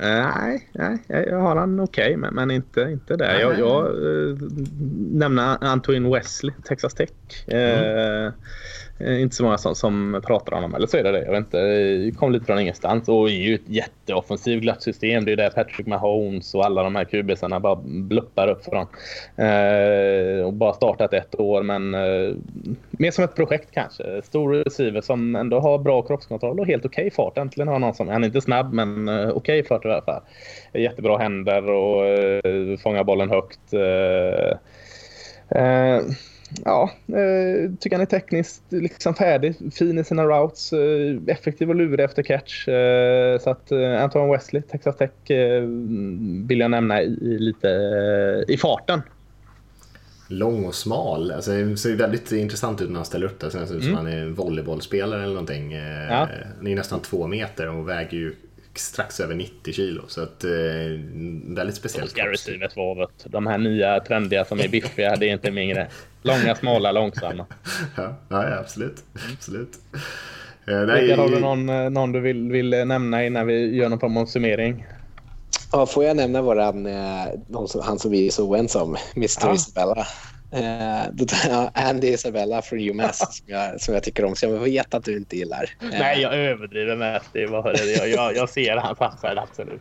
[0.02, 3.40] Nej, nej, jag har han okej, okay, men, men, inte, inte där.
[3.40, 4.36] Jag, jag äh,
[5.10, 7.10] nämner Antoine Wesley, Texas Tech.
[7.46, 8.32] Mm.
[9.00, 11.24] Eh, inte så många som, som pratar om honom, eller så är det det.
[11.24, 11.60] Jag vet inte.
[11.60, 15.24] Eh, det kom lite från ingenstans och är ju ett jätteoffensivt glatt system.
[15.24, 18.86] Det är där Patrick Mahomes och alla de här QBsarna bara bluppar upp från.
[19.46, 22.34] Eh, och bara startat ett år, men eh,
[22.90, 24.22] mer som ett projekt kanske.
[24.22, 27.38] Stor receiver som ändå har bra kroppskontroll och helt okej okay fart.
[27.38, 30.02] Äntligen har någon som, han är inte snabb, men eh, okej okay fart i alla
[30.02, 30.22] fall.
[30.72, 33.72] Jättebra händer och eh, fångar bollen högt.
[33.72, 34.56] Eh,
[35.60, 36.02] eh
[36.64, 41.74] ja, eh, tycker han är tekniskt liksom färdig, fin i sina routes, eh, effektiv och
[41.74, 42.68] lurig efter catch.
[42.68, 45.62] Eh, så att eh, Antoine Wesley, Texas Tech, eh,
[46.46, 47.68] vill jag nämna i, i lite
[48.48, 49.02] i farten.
[50.28, 53.50] Lång och smal, alltså, det ser väldigt intressant ut när han ställer upp det.
[53.50, 54.04] Sen ser ut som mm.
[54.04, 55.72] han är volleybollspelare eller någonting.
[55.72, 56.28] Ja.
[56.56, 58.34] Han är nästan två meter och väger ju
[58.80, 60.02] strax över 90 kilo.
[60.08, 60.50] Så att, eh,
[61.44, 62.10] väldigt speciellt.
[62.10, 63.10] Ska receiversvarvet.
[63.24, 65.88] De här nya trendiga som är biffiga, det är inte min grej.
[66.22, 67.46] Långa, smala, långsamma.
[67.96, 69.04] ja, ja, absolut.
[69.32, 69.78] absolut.
[70.66, 74.00] Eh, nej, har du någon, eh, någon du vill, vill nämna innan vi gör någon
[74.00, 74.86] form av summering?
[75.72, 79.54] Ja, får jag nämna våran, eh, han som vi är så oense om, Mr ja.
[79.54, 80.06] Isabella?
[80.52, 85.04] Eh, Andy Isabella från UMass som jag, som jag tycker om, så jag vet att
[85.04, 85.70] du inte gillar.
[85.80, 87.26] Nej, jag överdriver mest.
[87.32, 89.80] Det jag, jag, jag ser hans upside, absolut.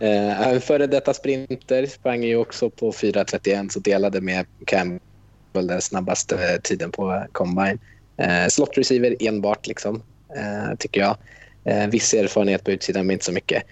[0.00, 6.60] Eh, före detta sprinter sprang ju också på 4.31 så delade med Campbell den snabbaste
[6.62, 7.78] tiden på combine.
[8.16, 10.02] Eh, slot receiver enbart, liksom,
[10.36, 11.16] eh, tycker jag.
[11.64, 13.62] Eh, viss erfarenhet på utsidan, men inte så mycket.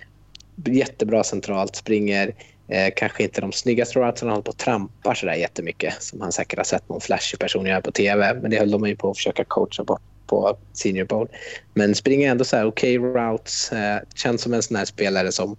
[0.67, 2.35] Jättebra centralt, springer
[2.69, 6.33] Eh, kanske inte de snyggaste roadsen han håller på och trampar sådär jättemycket som han
[6.33, 8.35] säkert har sett någon flashig person göra på tv.
[8.35, 11.29] Men det höll de ju på att försöka coacha bort på Senior Bowl.
[11.75, 13.73] Men springer ändå så här okej okay routes.
[13.73, 15.57] Eh, känns som en sån här spelare som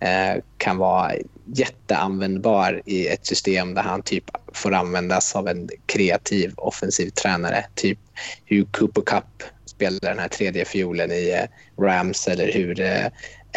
[0.00, 1.12] eh, kan vara
[1.44, 7.64] jätteanvändbar i ett system där han typ får användas av en kreativ offensiv tränare.
[7.74, 7.98] Typ
[8.44, 13.06] hur Cooper Cup spelar den här tredje fiolen i eh, Rams eller hur eh,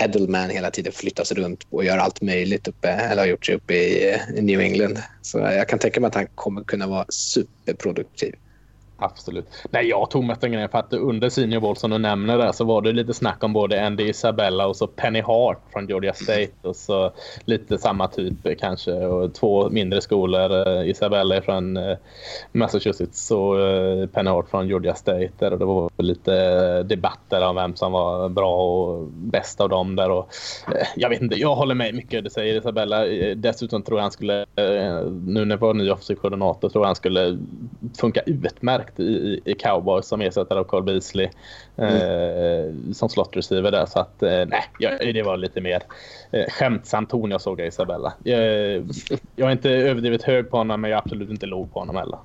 [0.04, 3.74] Edelman hela tiden flyttas runt och gör allt möjligt uppe, eller har gjort sig uppe
[3.74, 5.00] i, eh, New England.
[5.22, 8.36] Så jag kan tänka mig att han kommer kunna vara superproduktiv.
[9.04, 9.46] Absolut.
[9.70, 12.52] Nej, jag tog mest en grej för att under Senior Bowl som du nämner där
[12.52, 16.14] så var det lite snack om både Andy Isabella och så Penny Hart från Georgia
[16.14, 17.12] State och så
[17.46, 20.68] lite samma typ eh, kanske och två mindre skolor.
[20.68, 21.98] Eh, Isabella är från eh,
[22.52, 23.56] Massachusetts och
[24.12, 28.30] Penny Hart från Georgia State där och det var lite debatter om vem som var
[28.30, 30.30] bra och bäst av dem där och
[30.96, 33.06] jag vet inte, jag håller med mycket det säger Isabella.
[33.36, 34.46] Dessutom tror jag han skulle,
[35.26, 37.38] nu när vi var ny offensiv koordinator, tror jag han skulle
[37.98, 41.30] funka utmärkt kontrakt i, i Cowboys som ersättare av Cole Beasley
[41.78, 41.96] mm.
[41.96, 43.86] eh, som slot receiver där.
[43.86, 45.84] Så att eh, nej, det var lite mer
[46.32, 48.14] eh, skämtsamt ton jag såg av Isabella.
[48.24, 48.40] Jag,
[49.36, 51.96] jag är inte överdrivet hög på honom, men jag är absolut inte låg på honom
[51.96, 52.20] heller.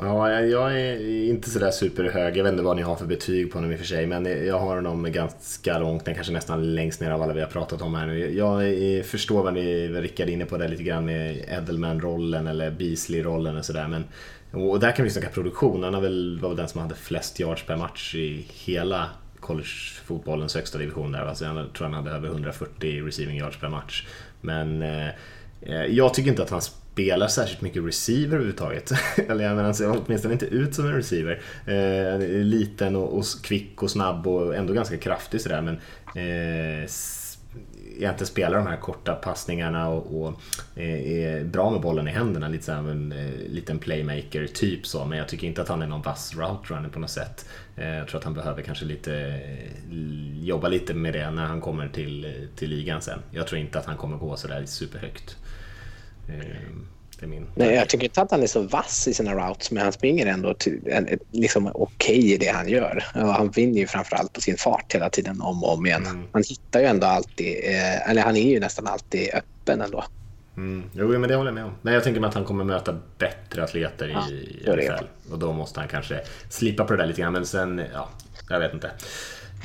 [0.00, 2.36] Ja, jag är inte sådär superhög.
[2.36, 4.06] Jag vet inte vad ni har för betyg på honom i och för sig.
[4.06, 7.48] Men jag har honom ganska långt ner, kanske nästan längst ner av alla vi har
[7.48, 8.34] pratat om här nu.
[8.34, 13.58] Jag förstår vad ni, Rickard är inne på där lite grann med Edelman-rollen eller Beasley-rollen
[13.58, 13.88] och sådär.
[13.88, 14.04] Men
[14.52, 15.82] och där kan vi snacka produktion.
[15.82, 20.78] Han väl, var väl den som hade flest yards per match i hela collegefotbollens högsta
[20.78, 21.12] division.
[21.12, 21.26] Där.
[21.26, 24.06] Alltså jag tror han hade över 140 receiving yards per match.
[24.40, 25.08] Men eh,
[25.62, 28.92] eh, jag tycker inte att han spelar särskilt mycket receiver överhuvudtaget.
[29.28, 31.40] Eller jag menar, han ser åtminstone inte ut som en receiver.
[31.66, 35.62] Eh, liten och, och, kvick och snabb och ändå ganska kraftig sådär.
[35.62, 35.74] Men
[36.14, 36.86] eh,
[37.98, 40.40] egentligen spelar de här korta passningarna och, och
[40.74, 42.48] eh, är bra med bollen i händerna.
[42.48, 45.04] Lite som en eh, liten playmaker typ så.
[45.04, 47.48] Men jag tycker inte att han är någon vass route runner på något sätt.
[47.76, 49.40] Eh, jag tror att han behöver kanske lite
[50.40, 53.18] jobba lite med det när han kommer till, till ligan sen.
[53.30, 55.36] Jag tror inte att han kommer gå sådär superhögt.
[56.28, 56.86] Ehm.
[57.26, 57.46] Min...
[57.54, 60.26] Nej, jag tycker inte att han är så vass i sina routes, men han springer
[60.26, 60.54] ändå
[61.30, 63.04] liksom okej okay i det han gör.
[63.14, 66.06] Och han vinner ju framförallt på sin fart hela tiden om och om igen.
[66.06, 66.24] Mm.
[66.32, 70.04] Han hittar ju ändå alltid, eh, eller han är ju nästan alltid öppen ändå.
[70.56, 70.82] Mm.
[70.92, 71.72] Jo, men det håller jag med om.
[71.82, 74.86] Men jag tänker mig att han kommer möta bättre atleter Ja, i.
[74.86, 75.04] NFL.
[75.32, 77.32] Och då måste han kanske slipa på det där lite grann.
[77.32, 78.08] Men sen, ja,
[78.48, 78.90] jag vet inte.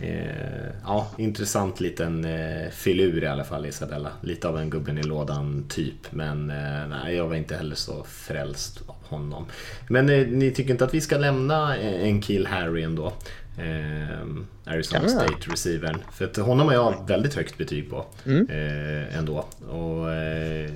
[0.02, 4.12] Eh, ja, intressant liten eh, filur i alla fall, Isabella.
[4.22, 6.12] Lite av en gubben i lådan typ.
[6.12, 9.46] Men eh, nej, jag var inte heller så frälst av honom.
[9.88, 13.14] Men eh, ni tycker inte att vi ska lämna eh, en kill Harry ändå?
[13.58, 14.28] Eh,
[14.66, 15.10] Arizona?
[15.10, 15.98] State receivern.
[16.12, 18.06] För att honom har jag väldigt högt betyg på.
[18.26, 18.48] Mm.
[18.50, 19.46] Eh, ändå.
[19.70, 20.72] Och, eh,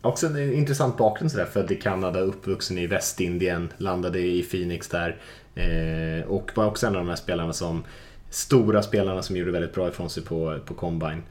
[0.00, 1.44] också en intressant bakgrund sådär.
[1.44, 5.16] Född i Kanada, uppvuxen i Västindien, landade i Phoenix där.
[5.54, 7.84] Eh, och var också en av de här spelarna som
[8.32, 11.22] stora spelarna som gjorde väldigt bra ifrån sig på, på Combine.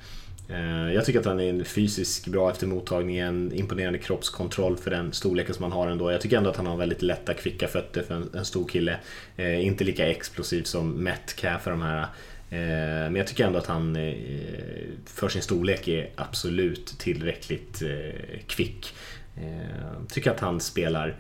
[0.50, 5.14] Eh, jag tycker att han är en fysisk bra efter mottagningen, imponerande kroppskontroll för den
[5.14, 6.12] storleken som han har ändå.
[6.12, 9.00] Jag tycker ändå att han har väldigt lätta, kvicka fötter för en, en stor kille.
[9.38, 12.02] Eh, inte lika explosiv som Metcalf för de här.
[12.50, 14.14] Eh, men jag tycker ändå att han eh,
[15.06, 18.94] för sin storlek är absolut tillräckligt eh, kvick.
[19.38, 21.16] Eh, tycker att han spelar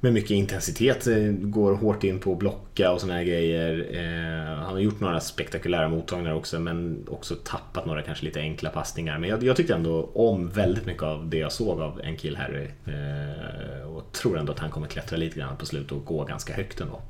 [0.00, 3.86] med mycket intensitet, eh, går hårt in på att blocka och såna här grejer.
[3.92, 8.70] Eh, han har gjort några spektakulära mottagningar också men också tappat några kanske lite enkla
[8.70, 9.18] passningar.
[9.18, 12.36] Men jag, jag tyckte ändå om väldigt mycket av det jag såg av en kill
[12.36, 12.66] Harry.
[12.86, 16.52] Eh, och tror ändå att han kommer klättra lite grann på slutet och gå ganska
[16.52, 17.00] högt ändå.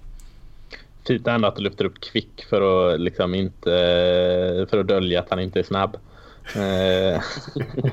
[1.05, 3.71] Typ Fint ändå att du lyfter upp Kvick för att liksom inte
[4.71, 5.97] för att dölja att han inte är snabb.
[6.57, 7.23] Eh,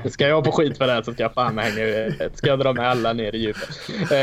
[0.10, 2.72] ska jag få skit för det här så ska jag fan hänga Ska jag dra
[2.72, 3.68] med alla ner i djupet.
[4.12, 4.18] Eh,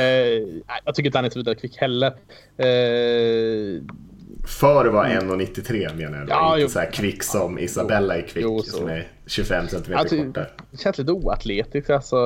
[0.86, 2.08] jag tycker inte han är så vidare kvick heller.
[2.58, 3.82] Eh,
[4.48, 6.34] För att vara 1,93 menar jag då.
[6.34, 6.70] Ja, inte jo.
[6.70, 10.48] så här kvick som Isabella är kvick Jo, som är 25 cm Alltså, kortare.
[10.80, 11.90] känns lite oatletiskt.
[11.90, 12.18] Alltså,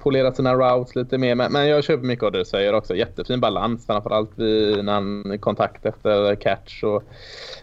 [0.00, 1.34] polerat sina routes lite mer.
[1.34, 2.94] Men, men jag köper mycket av det du säger också.
[2.96, 3.86] Jättefin balans.
[3.86, 6.82] Framförallt vid han kontakt efter catch.
[6.82, 7.02] Och,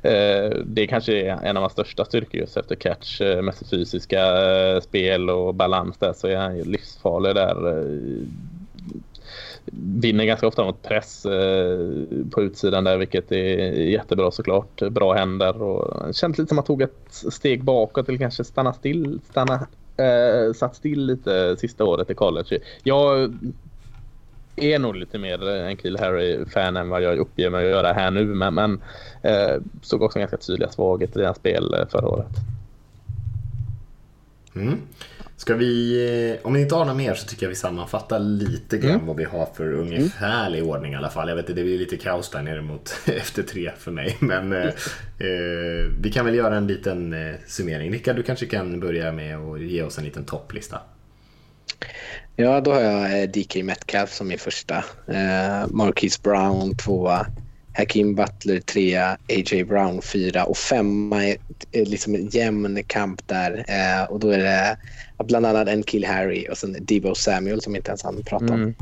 [0.10, 3.22] eh, det kanske är en av hans största styrkor just efter catch.
[3.22, 7.84] Eh, med sitt fysiska eh, spel och balans där så är han ju livsfarlig där.
[9.72, 11.80] Vinner ganska ofta mot press eh,
[12.32, 14.82] på utsidan där vilket är jättebra såklart.
[14.92, 18.44] Bra händer och det känns lite som att han tog ett steg bakåt eller kanske
[18.44, 22.60] stanna still, stanna, eh, satt still lite sista året i college.
[22.84, 23.34] Jag
[24.56, 28.12] är nog lite mer en Kill Harry-fan än vad jag uppger mig att göra här
[28.12, 28.82] nu men, men
[29.22, 32.42] eh, såg också ganska tydliga svagheter i hans spel eh, förra året.
[34.56, 34.82] Mm.
[35.48, 38.78] Ska vi, eh, om ni inte har något mer så tycker jag vi sammanfattar lite
[38.78, 39.06] grann Mm.
[39.06, 41.30] vad vi har för ungefärlig ordning i alla fall.
[41.30, 44.18] Jag vet att det blir lite kaos där nere mot efter tre för mig.
[44.20, 44.66] Men eh,
[45.18, 47.92] eh, vi kan väl göra en liten eh, summering.
[47.92, 50.80] Rickard, du kanske kan börja med att ge oss en liten topplista.
[52.36, 54.76] Ja, då har jag eh, DK Metcalf som min första.
[55.08, 57.26] Eh, Marquise Brown tvåa.
[57.78, 59.12] Hakim Butler trea.
[59.12, 59.64] A.J.
[59.64, 60.44] Brown fyra.
[60.44, 61.38] Och femma är
[61.72, 63.66] är liksom en jämn kamp där.
[63.68, 64.78] Eh, och då är det
[65.24, 68.54] bland annat en Kill Harry och sen Debo Samuel som inte ens han pratar om.
[68.54, 68.76] Mm.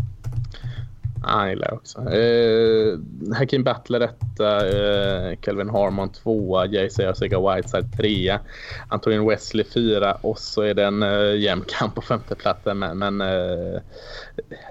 [1.23, 1.99] Ah, han gillar jag också.
[2.09, 2.99] Eh,
[3.37, 7.05] Hakim Butler etta, eh, Kelvin Harmon tvåa, J.C.
[7.05, 8.39] Arcega Whiteside trea,
[8.87, 12.79] Antonin Wesley fyra och så är det en eh, jämn kamp på femteplatsen.
[12.79, 13.81] Men, men eh,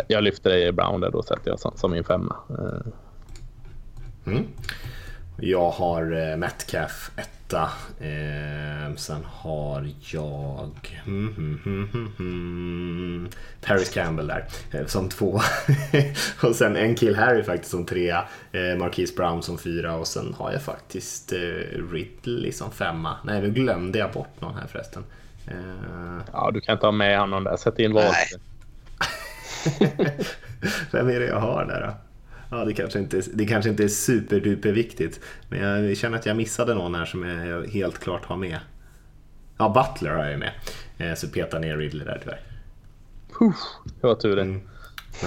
[0.09, 0.73] jag lyfter A.J.
[0.73, 2.37] Brown där då sätter jag som, som min femma.
[2.51, 2.93] Eh,
[4.27, 4.47] Mm.
[5.37, 7.71] Jag har eh, Metcalf etta.
[8.01, 13.29] Eh, sen har jag mm, mm, mm, mm,
[13.61, 15.41] Paris Campbell där eh, som två.
[16.43, 18.25] och sen en kill Harry faktiskt som trea.
[18.53, 21.39] Eh, Marquise Brown som fyra och sen har jag faktiskt eh,
[21.93, 23.17] Ridley som femma.
[23.25, 25.05] Nej, nu glömde jag bort någon här förresten.
[25.47, 27.57] Eh, ja, du kan inte ha med honom där.
[27.57, 27.93] Sätt in.
[27.93, 28.27] Nej.
[30.93, 32.04] Vem är det jag har där då?
[32.55, 35.21] Ja, det kanske inte, det kanske inte är superduper viktigt.
[35.49, 38.59] Men jag känner att jag missade någon här som jag helt klart har med.
[39.59, 40.53] Ja, Butler har jag ju med.
[40.99, 42.41] Eh, Så petar ner Ridley där tyvärr.
[44.01, 44.43] Det var tur det.
[44.43, 44.61] Mm.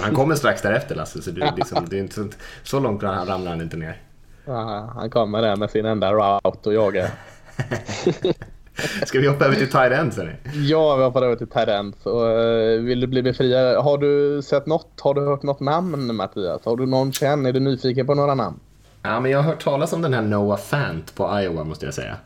[0.02, 2.28] Han kommer strax därefter Lasse, så det, liksom, det är inte så,
[2.62, 4.02] så långt ramlar han inte ner.
[4.44, 7.10] Ja, han kommer där med sin enda route och jagar.
[9.06, 10.30] Ska vi hoppa över till tight end sen?
[10.54, 11.96] Ja, vi hoppar över till Tyrant.
[12.06, 13.76] Uh, vill du bli befriad?
[13.84, 15.00] Har du sett något?
[15.00, 16.64] Har du hört något namn Mattias?
[16.64, 17.46] Har du någon känd?
[17.46, 18.60] Är du nyfiken på några namn?
[19.02, 21.94] Ja, men jag har hört talas om den här Noah Fant på Iowa måste jag
[21.94, 22.16] säga.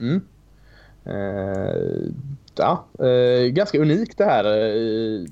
[0.00, 0.20] Mm.
[1.04, 2.12] Eh,
[2.56, 5.26] ja, eh, ganska unikt det här uh,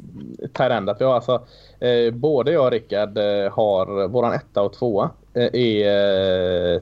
[0.52, 1.00] Tyrandat.
[1.00, 1.42] Vi har alltså,
[1.80, 6.80] eh, både jag och Rickard eh, har våran etta och tvåa eh, är eh,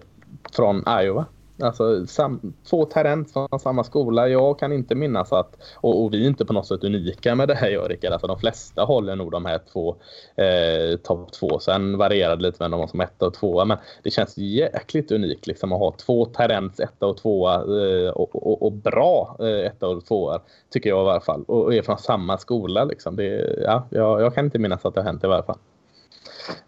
[0.53, 1.27] från Iowa.
[1.63, 4.29] Alltså sam, två talent från samma skola.
[4.29, 7.49] Jag kan inte minnas att, och, och, vi är inte på något sätt unika med
[7.49, 8.13] det här jag och Rickard.
[8.13, 9.97] Alltså de flesta håller nog de här två
[10.37, 11.59] eh, topp två.
[11.59, 13.65] Sen varierar det lite med de som etta och tvåa.
[13.65, 18.47] Men det känns jäkligt unikt liksom att ha två talents, etta och tvåa eh, och,
[18.47, 20.41] och, och, bra eh, etta och tvåa.
[20.71, 21.45] Tycker jag i alla fall.
[21.49, 23.17] Och, och är från samma skola liksom.
[23.17, 25.59] Det, ja, jag, jag kan inte minnas att det har hänt i alla fall.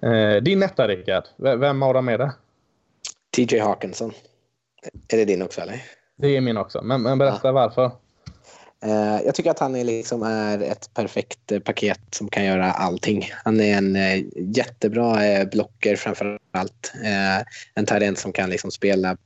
[0.01, 2.33] Eh, din etta Rickard, vem av dem är det?
[3.37, 4.13] TJ Hawkinson.
[5.09, 5.83] Är det din också eller?
[6.17, 7.53] Det är min också, men, men berätta ja.
[7.53, 7.91] varför.
[8.87, 12.73] Uh, jag tycker att han är, liksom, är ett perfekt uh, paket som kan göra
[12.73, 13.31] allting.
[13.45, 16.93] Han är en uh, jättebra blocker framför allt.
[17.75, 19.17] en talent som kan liksom, spela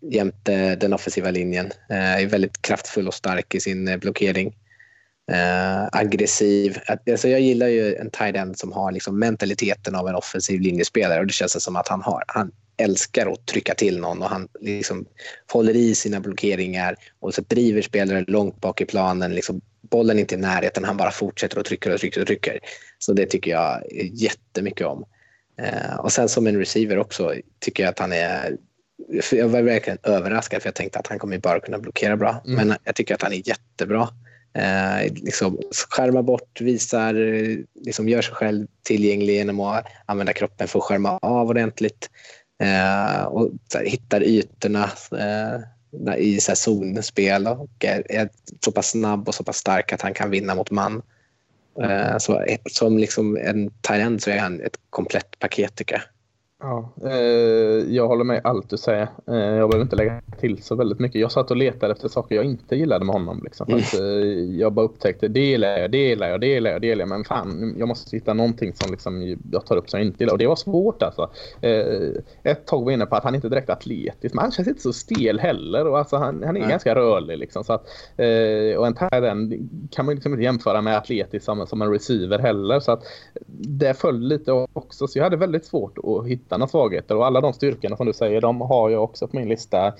[0.00, 1.72] jämte den offensiva linjen.
[1.88, 4.56] är väldigt kraftfull och stark i sin blockering.
[5.92, 6.78] aggressiv.
[7.10, 11.20] Alltså, jag gillar ju en tight end som har liksom, mentaliteten av en offensiv linjespelare
[11.20, 12.24] och det känns som att han har.
[12.26, 12.52] Han
[12.82, 15.06] älskar att trycka till någon och han liksom
[15.52, 19.34] håller i sina blockeringar och så driver spelare långt bak i planen.
[19.34, 22.58] Liksom, bollen är inte i närheten, han bara fortsätter och trycker och trycker och trycker.
[22.98, 25.04] Så det tycker jag jättemycket om.
[25.58, 28.56] Eh, och sen som en receiver också tycker jag att han är
[29.32, 32.42] jag var verkligen överraskad för jag tänkte att han kommer bara kunna blockera bra.
[32.46, 32.68] Mm.
[32.68, 34.08] Men jag tycker att han är jättebra.
[34.54, 35.58] Eh, liksom
[35.90, 37.14] skärmar bort, visar,
[37.84, 42.10] liksom gör sig själv tillgänglig genom att använda kroppen för att skärma av ordentligt.
[42.62, 45.60] Eh, och här, hittar ytorna eh,
[46.18, 48.28] i så här, zonspel och är, är,
[48.64, 51.02] så pass snabb och så pass stark att han kan vinna mot man.
[51.82, 56.02] Eh, så, som liksom en tight så är han ett komplett paket tycker jag.
[56.62, 59.08] Ja, eh, jag håller med allt du säger.
[59.26, 61.20] Eh, jag behöver inte lägga till så väldigt mycket.
[61.20, 63.40] Jag satt och letade efter saker jag inte gillade med honom.
[63.44, 66.70] Liksom, för att, eh, jag bara upptäckte det gillar jag, det gillar jag, det gillar
[66.70, 67.08] jag, det gillar jag.
[67.08, 70.32] Men fan, jag måste hitta någonting som liksom, jag tar upp som jag inte gillar.
[70.32, 71.30] Och det var svårt alltså.
[71.60, 72.10] Eh,
[72.42, 74.68] ett tag var jag inne på att han inte är direkt atletisk, men han känns
[74.68, 75.86] inte så stel heller.
[75.86, 76.70] Och alltså, han, han är Nej.
[76.70, 77.38] ganska rörlig.
[77.38, 77.86] Liksom, så att,
[78.16, 82.38] eh, och en den kan man liksom inte jämföra med atletisk som, som en receiver
[82.38, 82.80] heller.
[82.80, 83.02] Så att,
[83.58, 85.06] det föll lite också.
[85.06, 88.12] Så jag hade väldigt svårt att hitta några svagheter och alla de styrkorna som du
[88.12, 89.92] säger, de har jag också på min lista.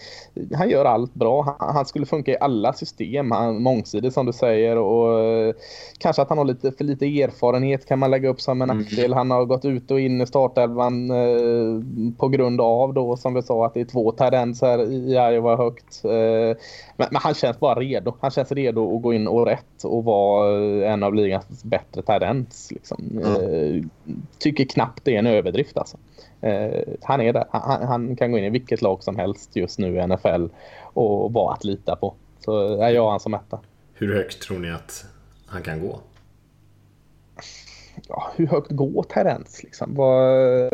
[0.55, 1.57] Han gör allt bra.
[1.59, 3.31] Han, han skulle funka i alla system.
[3.31, 5.55] Han mångsidig som du säger och eh,
[5.99, 8.83] kanske att han har lite för lite erfarenhet kan man lägga upp som en mm.
[8.83, 9.15] nackdel.
[9.15, 13.43] Han har gått ut och in i startelvan eh, på grund av då som vi
[13.43, 16.05] sa att det är två tendens här i Iowa högt.
[16.05, 16.57] Eh,
[17.03, 18.15] men, men, han känns bara redo.
[18.21, 22.73] Han känns redo att gå in och rätt och vara en av ligans bättre tendens.
[22.73, 23.21] Liksom.
[23.25, 23.91] Mm.
[24.39, 25.97] tycker knappt det är en överdrift alltså.
[26.41, 27.45] Eh, han är där.
[27.51, 30.47] Han, han, kan gå in i vilket lag som helst just nu i NFL
[30.83, 32.15] och vara att lita på.
[32.41, 33.61] Så är jag han som etta.
[33.95, 35.05] Hur högt tror ni att
[35.47, 36.01] han kan gå?
[38.09, 39.63] Ja, hur högt går Terence?
[39.63, 39.95] Liksom?
[39.95, 40.73] Vad...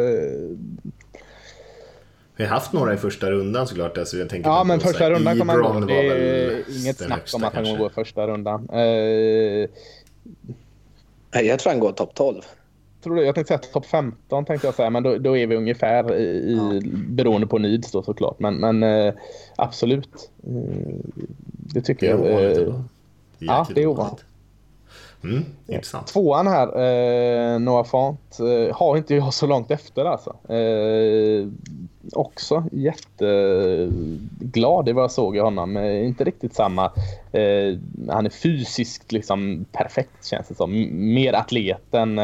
[2.39, 3.99] Vi har haft några i första rundan såklart.
[3.99, 5.87] Alltså jag tänker ja, men första rundan kommer han gå.
[5.87, 8.69] Det är inget snack om att han kommer gå i första rundan.
[8.75, 9.69] Uh...
[11.33, 12.43] Jag tror han går topp 12
[13.03, 15.57] tror du, jag tänkte säga topp 15 tänkte jag säga, men då, då är vi
[15.57, 16.81] ungefär i, i ja.
[17.09, 18.39] beroende på needs då såklart.
[18.39, 19.15] Men, men eh,
[19.57, 20.95] absolut, eh,
[21.47, 22.45] det tycker det jag.
[22.45, 22.75] Eh,
[23.39, 24.25] ja, det är ovanligt.
[25.25, 26.07] Mm, intressant.
[26.07, 30.37] Tvåan här, eh, Noah Font, eh, har inte jag så långt efter alltså.
[30.53, 31.49] Eh,
[32.13, 33.89] också jätteglad
[34.89, 35.77] i vad jag såg i honom.
[35.77, 36.85] Eh, inte riktigt samma.
[37.33, 40.89] Eh, han är fysiskt liksom perfekt känns det som.
[41.15, 42.21] Mer atleten.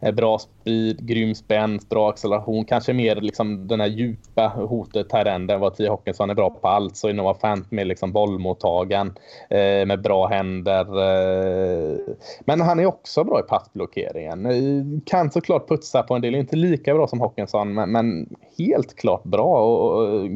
[0.00, 2.64] Eh, bra speed, grym spänst, bra acceleration.
[2.64, 5.88] Kanske mer liksom den här djupa hotet här än vad T.
[5.88, 6.96] Hockenson är bra på allt.
[6.96, 9.06] Så är Noah Fant med liksom bollmottagen,
[9.50, 10.80] eh, med bra händer.
[10.80, 11.98] Eh.
[12.40, 14.46] Men han är också bra i passblockeringen.
[14.46, 16.34] Eh, kan såklart putsa på en del.
[16.34, 18.28] Inte lika bra som Hockenson men, men
[18.58, 19.62] helt klart bra.
[19.62, 20.30] Och, och,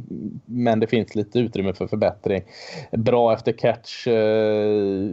[0.46, 2.42] men det finns lite utrymme för förbättring.
[2.90, 4.06] Bra efter catch.
[4.06, 5.10] Eh,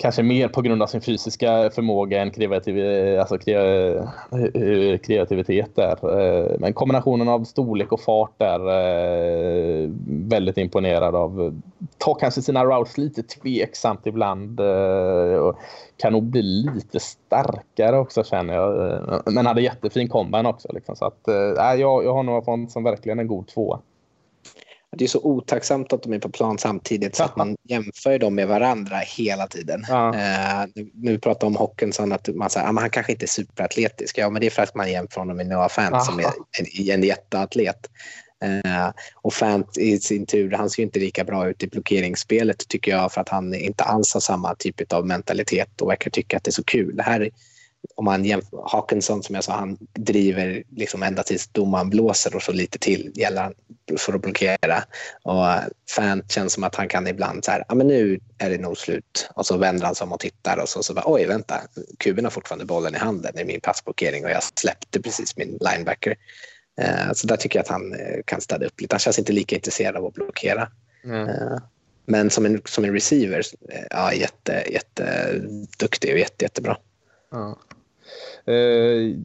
[0.00, 2.76] kanske mer på grund av sin fysiska förmåga än kreativ,
[3.20, 6.20] alltså eh, kreativitet där.
[6.20, 11.60] Eh, men kombinationen av storlek och fart där eh, väldigt imponerad av.
[11.98, 14.60] Tar kanske sina routes lite tveksamt ibland
[15.40, 15.58] och
[15.96, 19.22] kan nog bli lite starkare också känner jag.
[19.26, 20.68] Men hade jättefin combine också.
[20.72, 20.96] Liksom.
[20.96, 21.34] Så att, äh,
[21.80, 23.80] jag, jag har nog fått som verkligen en god tvåa.
[24.96, 28.34] Det är så otacksamt att de är på plan samtidigt så att man jämför dem
[28.34, 29.84] med varandra hela tiden.
[29.88, 30.14] Ja.
[30.14, 34.18] Eh, nu pratar om Hockenson att man säger att ah, han kanske inte är superatletisk.
[34.18, 36.04] Ja, men det är för att man jämför honom med Noah Fant Aha.
[36.04, 36.24] som är
[36.58, 37.90] en, en jätteatlet.
[38.44, 42.90] Eh, och Fant i sin tur, han ser inte lika bra ut i blockeringsspelet tycker
[42.90, 46.44] jag för att han inte alls har samma typ av mentalitet och verkar tycka att
[46.44, 46.96] det är så kul.
[46.96, 47.30] Det här
[48.00, 52.42] om man jämför, Hawkinson som jag sa, han driver liksom ända tills domaren blåser och
[52.42, 53.52] så lite till gäller
[53.98, 54.84] för att blockera.
[55.22, 55.44] Och
[55.96, 58.78] Fant känns som att han kan ibland så här, ja men nu är det nog
[58.78, 59.30] slut.
[59.34, 61.60] Och så vänder han sig om och tittar och så, så bara, oj vänta,
[61.98, 66.16] kuben har fortfarande bollen i handen i min passblockering och jag släppte precis min linebacker.
[66.80, 68.94] Eh, så där tycker jag att han eh, kan städa upp lite.
[68.94, 70.68] Han känns inte lika intresserad av att blockera.
[71.04, 71.60] Mm.
[72.04, 73.42] Men som en, som en receiver,
[73.90, 76.76] ja, jätte, jätteduktig och jätte, jättebra.
[77.30, 77.58] Ja.
[78.44, 79.16] Eh,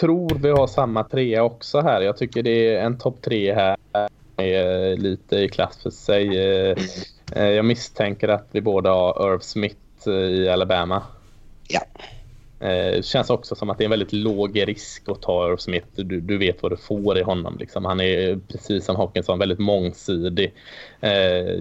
[0.00, 2.00] tror vi har samma trea också här.
[2.00, 3.76] Jag tycker det är en topp tre här.
[4.36, 6.26] Är eh, lite i klass för sig.
[6.26, 6.76] Eh,
[7.32, 11.02] eh, jag misstänker att vi båda har Irv Smith i Alabama.
[11.68, 11.80] Ja.
[12.58, 15.56] Det eh, känns också som att det är en väldigt låg risk att ta Irv
[15.56, 15.86] Smith.
[15.96, 17.56] Du, du vet vad du får i honom.
[17.58, 17.84] Liksom.
[17.84, 20.54] Han är precis som Hawkinson väldigt mångsidig.
[21.00, 21.60] Eh,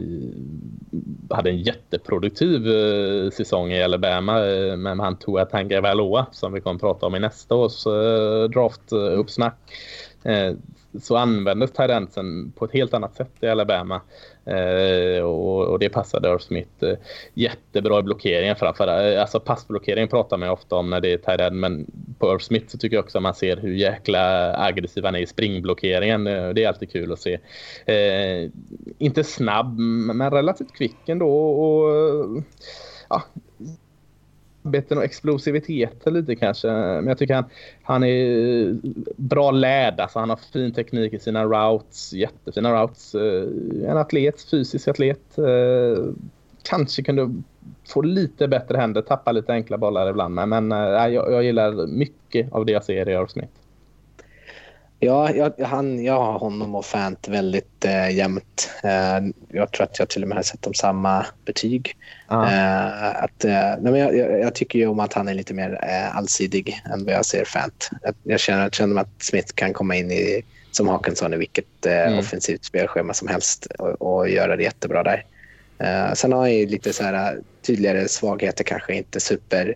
[1.30, 6.54] hade en jätteproduktiv eh, säsong i Alabama eh, men han tog att Tanga Valoa som
[6.54, 9.58] vi kommer att prata om i nästa års eh, draftuppsnack.
[10.24, 10.54] Eh,
[11.02, 14.02] så användes Tyrantsen på ett helt annat sätt i Alabama.
[14.46, 16.98] Eh, och, och, det passade Irv Smith eh,
[17.34, 21.56] jättebra i blockeringen framför eh, Alltså passblockering pratar man ofta om när det är Tyrant
[21.56, 21.86] men
[22.20, 25.20] på Irv Smith så tycker jag också att man ser hur jäkla aggressiv han är
[25.20, 26.28] i springblockeringen.
[26.28, 27.40] Eh, det är alltid kul att se.
[27.86, 28.50] Eh,
[28.98, 32.44] inte snabb men relativt kvick ändå och
[33.10, 33.24] ja,
[34.64, 36.68] snabbheten och explosiviteten lite kanske.
[36.68, 37.46] Men jag tycker han,
[37.84, 38.78] han är
[39.16, 40.00] bra lärd.
[40.00, 42.14] Alltså han har fin teknik i sina routes.
[42.14, 43.16] Jättefina routes.
[43.16, 45.38] Eh, en atlet, fysisk atlet.
[45.38, 46.06] Eh,
[46.64, 47.42] kanske kunde
[47.88, 50.36] få lite bättre händer, tappa lite enkla bollar ibland.
[50.36, 50.78] Men eh,
[51.14, 53.63] jag, jag gillar mycket av det jag ser i Irv Smith.
[55.04, 58.72] Ja, jag, han, jag har honom och Fant väldigt eh, jämnt.
[58.84, 61.96] Eh, jag tror att jag till och med har sett dem samma betyg.
[62.32, 65.80] Eh, att, eh, nej, men jag, jag, tycker ju om att han är lite mer
[65.84, 67.90] eh, allsidig än vad jag ser Fant.
[68.02, 72.08] Jag, jag känner, känner att Smith kan komma in i, som Hawkinson i vilket eh,
[72.08, 72.20] mm.
[72.20, 75.26] offensivt spelschema som helst och, och göra det jättebra där.
[75.80, 79.76] Eh, sen har han ju lite så här, tydligare svagheter, kanske inte super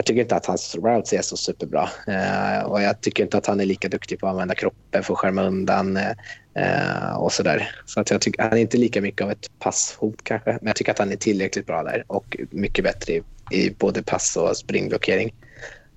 [0.00, 1.88] jag tycker inte att hans routes är så superbra.
[2.06, 5.12] Eh, och jag tycker inte att han är lika duktig på att använda kroppen för
[5.12, 6.10] att skärma undan eh,
[6.54, 7.70] eh, och sådär.
[7.86, 10.50] Så att jag tycker, han är inte lika mycket av ett passhot kanske.
[10.50, 14.02] Men jag tycker att han är tillräckligt bra där och mycket bättre i, i både
[14.02, 15.34] pass och springblockering.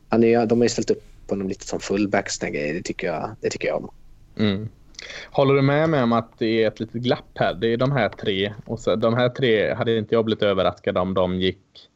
[0.10, 2.40] Han är, de har ju ställt upp honom lite som fullbacks.
[2.40, 3.92] Det tycker jag, det tycker jag om.
[4.40, 4.70] Mm.
[5.32, 7.54] Håller du med mig om att det är ett litet glapp här?
[7.54, 8.54] Det är de här tre.
[8.66, 11.90] Och så, de här tre hade inte jag blivit överraskad om de gick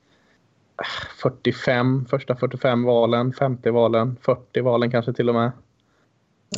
[1.22, 5.52] 45, första 45 valen, 50 valen, 40 valen kanske till och med.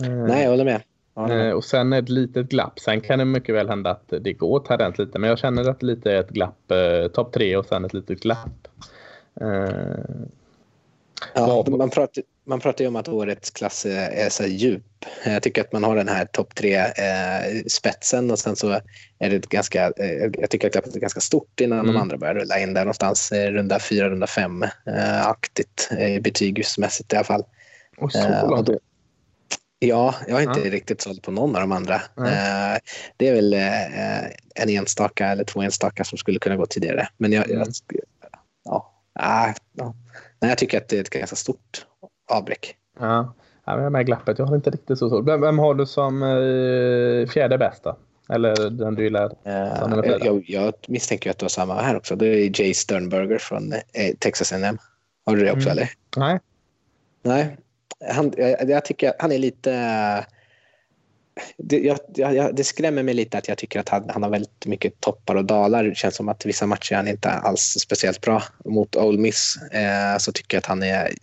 [0.02, 0.82] Nej, jag håller med.
[1.16, 1.54] Jag håller med.
[1.54, 2.80] Och sen ett litet glapp.
[2.80, 5.20] Sen kan det mycket väl hända att det går talent lite.
[5.20, 6.72] Men jag känner att det lite är ett glapp.
[6.72, 8.68] Eh, Topp tre och sen ett litet glapp.
[9.42, 9.70] Eh,
[11.34, 15.06] ja, man pratar, man pratar ju om att årets klass är så djup.
[15.26, 18.82] Jag tycker att man har den här topp tre eh, spetsen och sen så
[19.20, 21.94] är det ganska, eh, jag tycker att det är ganska stort innan mm.
[21.94, 24.66] de andra börjar rulla in där någonstans eh, runda fyra, runda fem
[25.24, 27.44] aktigt eh, betygsmässigt i alla fall.
[27.98, 28.80] Och så då,
[29.82, 30.72] Ja, jag har inte ja.
[30.72, 31.96] riktigt sålt på någon av de andra.
[31.96, 32.78] Eh,
[33.18, 33.54] det är väl
[34.56, 37.08] en enstaka eller två enstaka som skulle kunna gå tidigare.
[37.18, 37.60] Men jag, mm.
[37.60, 37.68] jag
[38.64, 39.96] ja, ah, ja.
[40.42, 41.86] Nej, jag tycker att det är ett ganska stort
[42.30, 42.76] avbräck.
[43.00, 43.34] Ja.
[43.66, 44.40] Ja, jag är med glappet.
[44.40, 45.28] Jag har inte riktigt så svårt.
[45.28, 47.96] Vem, vem har du som eh, fjärde bästa?
[48.30, 49.26] Eller den du gillar?
[49.26, 52.16] Uh, jag, jag, misstänker att du har samma här också.
[52.16, 54.78] Det är Jay Sternberger från eh, Texas A&M.
[55.26, 55.72] Har du det också mm.
[55.72, 55.90] eller?
[56.18, 56.40] Nej.
[57.24, 57.58] Nej.
[58.14, 59.72] Han, jag, jag tycker han är lite...
[61.58, 64.66] Det, jag, jag, det, skrämmer mig lite att jag tycker att han, han, har väldigt
[64.66, 65.84] mycket toppar och dalar.
[65.84, 68.44] Det känns som att vissa matcher är han inte alls speciellt bra.
[68.66, 71.14] Mot Ole Miss eh, så tycker jag att han är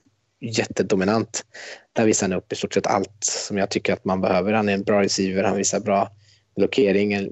[0.41, 1.45] jättedominant.
[1.93, 4.53] Där visar han upp i stort sett allt som jag tycker att man behöver.
[4.53, 6.11] Han är en bra receiver, han visar bra
[6.57, 7.29] blockering, eh,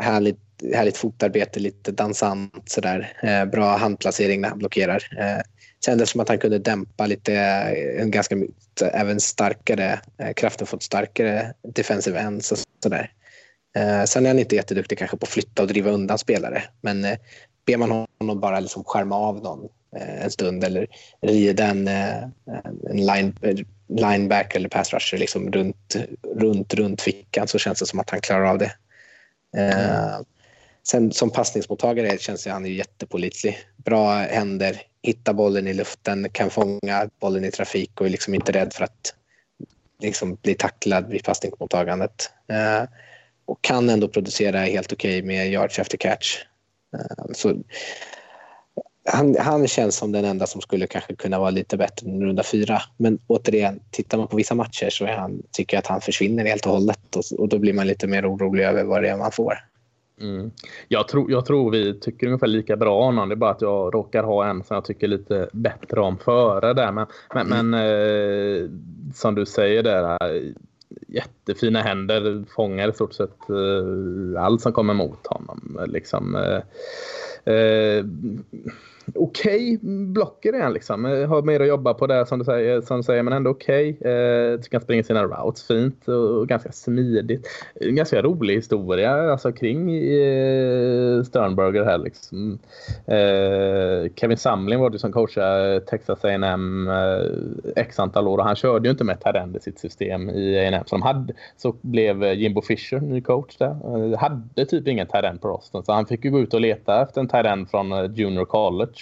[0.00, 0.40] härligt,
[0.74, 3.12] härligt fotarbete, lite dansant sådär.
[3.22, 5.08] Eh, bra handplacering när han blockerar.
[5.18, 5.42] Eh,
[5.84, 8.36] kändes som att han kunde dämpa lite, eh, en ganska
[8.92, 13.12] även starkare, eh, kraften fått starkare defensive ends och sådär.
[13.76, 17.04] Eh, sen är han inte jätteduktig kanske på att flytta och driva undan spelare, men
[17.04, 17.18] eh,
[17.66, 20.86] ber man honom bara liksom skärma av någon Eh, en stund eller
[21.20, 22.22] rida en, eh,
[22.90, 23.34] en line,
[23.88, 25.96] lineback eller pass rusher liksom runt,
[26.36, 28.72] runt, runt fickan så känns det som att han klarar av det.
[29.56, 30.24] Mm.
[30.88, 33.58] Sen som passningsmottagare känns det han är jättepolitlig.
[33.76, 38.52] Bra händer, hittar bollen i luften, kan fånga bollen i trafik och är liksom inte
[38.52, 39.14] rädd för att
[40.02, 42.30] liksom bli tacklad vid passningsmottagandet.
[43.44, 46.38] och kan ändå producera helt okej okay med yards efter catch.
[47.32, 47.62] så
[49.12, 52.42] han, han känns som den enda som skulle kanske kunna vara lite bättre än runda
[52.42, 52.82] fyra.
[52.96, 56.66] Men återigen, tittar man på vissa matcher så han, tycker jag att han försvinner helt
[56.66, 59.32] och hållet och, och då blir man lite mer orolig över vad det är man
[59.32, 59.54] får.
[60.20, 60.50] Mm.
[60.88, 63.28] Jag, tror, jag tror vi tycker ungefär lika bra om honom.
[63.28, 66.74] Det är bara att jag råkar ha en som jag tycker lite bättre om före
[66.74, 66.92] där.
[66.92, 67.70] Men, men, mm.
[67.70, 68.70] men eh,
[69.14, 70.18] som du säger där,
[71.48, 72.44] jättefina händer.
[72.48, 75.80] Fångar i stort sett eh, allt som kommer mot honom.
[75.86, 78.04] Liksom, eh, eh
[79.14, 81.06] okej okay blocker är han liksom.
[81.06, 83.50] Eh, har mer att jobba på där som du säger, som du säger men ändå
[83.50, 83.96] okej.
[84.00, 84.12] Okay.
[84.12, 87.48] Eh, tycker han springer sina routes fint och ganska smidigt.
[87.74, 92.58] En ganska rolig historia alltså, kring eh, Sternberger här liksom.
[93.06, 97.26] Eh, Kevin Samlin var det som coachade eh, Texas A&M eh,
[97.76, 100.82] x antal år och han körde ju inte med Tarend i sitt system i A&M
[100.86, 103.76] så de hade så blev Jimbo Fisher ny coach där.
[104.12, 107.02] Eh, hade typ ingen Tarend på rosten så han fick ju gå ut och leta
[107.02, 108.98] efter en Tarend från eh, Junior College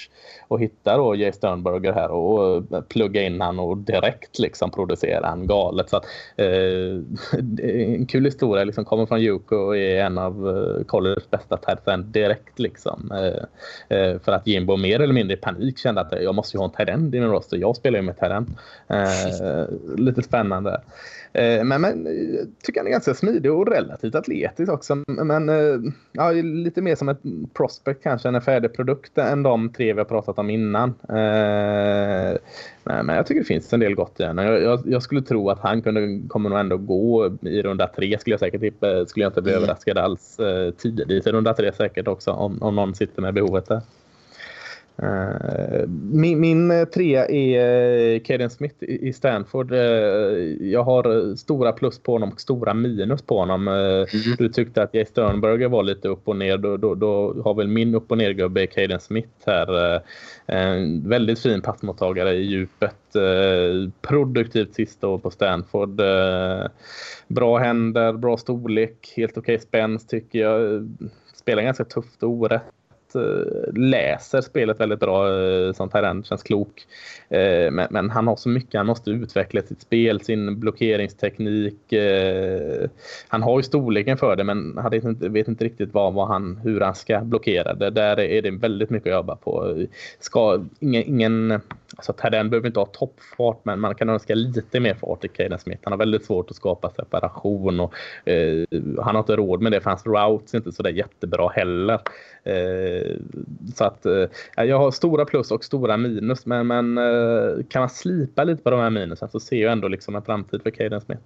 [0.49, 5.47] och hitta då Jay Sternberger här och plugga in han och direkt liksom producera han
[5.47, 5.91] galet.
[5.91, 6.05] Så att,
[6.37, 6.47] eh,
[7.97, 12.13] en kul historia, liksom kommer från Yuko och är en av eh, colleges bästa tight
[12.13, 13.13] direkt liksom.
[13.13, 16.59] Eh, eh, för att Jimbo mer eller mindre i panik kände att jag måste ju
[16.59, 17.57] ha en tight i min roster.
[17.57, 18.49] Jag spelar ju med tight
[18.89, 19.65] eh,
[19.97, 20.81] Lite spännande.
[21.37, 25.03] Eh, men, men jag tycker han är ganska smidig och relativt atletisk också.
[25.07, 27.21] Men eh, ja, lite mer som ett
[27.55, 30.89] prospect kanske, en färdig produkt än de tre vi har pratat om innan.
[31.09, 32.39] Eh,
[32.85, 34.45] men, jag tycker det finns en del gott i honom.
[34.45, 38.19] Jag, jag, jag, skulle tro att han kunde, kommer nog ändå gå i runda tre
[38.19, 39.07] skulle jag säkert tippa.
[39.07, 39.63] Skulle jag inte bli mm.
[39.63, 40.41] överraskad alls
[40.77, 43.81] tidigt i runda tre säkert också om, om någon sitter med behovet där.
[45.03, 49.73] Uh, min, min eh, trea är Kaden Smith i Stanford.
[50.61, 53.69] Jag har stora plus på honom och stora minus på honom.
[53.69, 54.07] Mm.
[54.39, 56.59] Du tyckte att Jay Sternberger var lite upp och ner.
[56.59, 60.01] Då, då, då har väl min upp och ner-gubbe Kaden Smith här.
[60.47, 62.97] En väldigt fin passmottagare i djupet.
[64.01, 66.01] Produktivt sista år på Stanford.
[67.29, 70.89] Bra händer, bra storlek, helt okej okay spänst tycker jag.
[71.35, 72.76] Spelar ganska tufft och orätt Eh,
[73.15, 75.27] Eh, läser spelet väldigt bra.
[75.67, 76.87] som Sånt här känns klok.
[77.29, 81.95] Eh, men, men, han har så mycket han måste utveckla sitt spel, sin blockeringsteknik.
[83.29, 86.29] Han har ju storleken för det men han vet inte, vet inte riktigt vad, vad
[86.29, 87.91] han, hur han ska blockera det.
[87.91, 89.85] Där är det väldigt mycket att jobba på.
[90.21, 91.61] Ska, ingen, ingen
[91.97, 95.59] alltså Terren behöver inte ha toppfart men man kan önska lite mer fart i Caden
[95.59, 95.81] Smith.
[95.85, 97.95] Han har väldigt svårt att skapa separation och
[98.29, 98.65] eh,
[99.03, 102.01] han har inte råd med det för hans routes är inte så där jättebra heller.
[102.47, 103.17] Eh,
[103.75, 104.25] så att eh,
[104.57, 106.47] jag har stora plus och stora minus.
[106.47, 109.89] Men, men eh, kan man slipa lite på de här minusen så ser jag ändå
[109.89, 111.23] liksom en framtid för Caden Smith.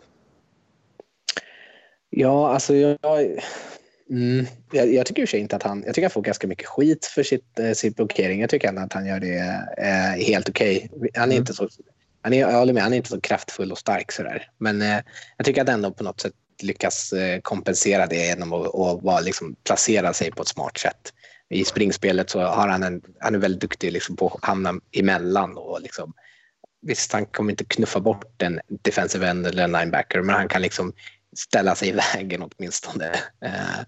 [2.11, 2.99] Ja, alltså jag,
[4.11, 5.83] mm, jag, jag, tycker i inte att han...
[5.87, 8.41] Jag tycker han får ganska mycket skit för sitt, eh, sin blockering.
[8.41, 9.39] Jag tycker ändå att han gör det
[9.79, 10.91] eh, helt okej.
[10.93, 11.11] Okay.
[11.15, 11.43] Han är mm.
[11.43, 11.69] inte så...
[12.23, 14.51] Han är, jag håller med, han är inte så kraftfull och stark sådär.
[14.59, 14.99] Men eh,
[15.37, 16.33] jag tycker att ändå på något sätt
[16.63, 21.13] lyckas eh, kompensera det genom att, att vara, liksom, placera sig på ett smart sätt.
[21.49, 25.57] I springspelet så har han en, han är väldigt duktig liksom på att hamna emellan
[25.57, 26.13] och liksom,
[26.83, 30.63] visst han kommer inte knuffa bort en defensive end eller en linebacker men han kan
[30.63, 30.93] liksom
[31.37, 33.07] ställa sig i vägen åtminstone.
[33.45, 33.81] Eh,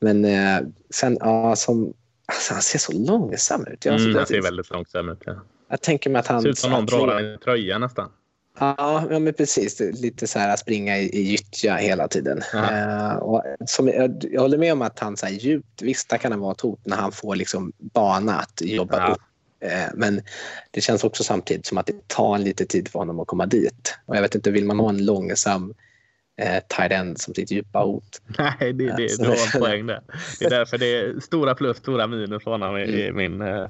[0.00, 0.60] men eh,
[0.94, 1.94] sen, ja, som,
[2.26, 3.84] alltså, han ser så långsam ut.
[3.84, 5.22] Jag, mm, han ser väldigt långsam ut.
[5.24, 5.42] Ja.
[5.68, 6.42] Jag tänker mig att han...
[6.42, 8.10] Ser ut som någon drar en tröja nästan.
[8.58, 9.80] Ja, ja men precis.
[9.80, 12.42] Lite så här att springa i, i gyttja hela tiden.
[12.54, 16.18] Uh, och som, jag, jag, håller med om att han så här, djupt, visst där
[16.18, 19.12] kan han vara ett hot när han får liksom bana att jobba ja.
[19.12, 19.20] upp.
[19.64, 20.22] Uh, men
[20.70, 23.94] det känns också samtidigt som att det tar lite tid för honom att komma dit.
[24.06, 25.74] Och jag vet inte, vill man ha en långsam
[26.40, 28.20] eh, tight end som sitt djupa hot.
[28.38, 30.00] Nej, det, det, du har en poäng där.
[30.38, 33.16] Det är därför det är stora plus, stora minus för honom i, mm.
[33.16, 33.42] min...
[33.42, 33.68] Eh, eh,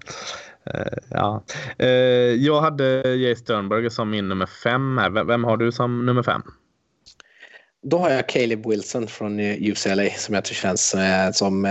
[0.67, 1.45] Eh, ja.
[1.79, 1.89] Eh,
[2.35, 4.99] jag hade Jay Sternberger som min nummer fem.
[4.99, 5.11] Här.
[5.11, 6.43] Vem, vem har du som nummer fem?
[7.83, 10.95] Då har jag Caleb Wilson från eh, UCLA som jag tror känns
[11.33, 11.65] som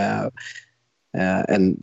[1.47, 1.77] en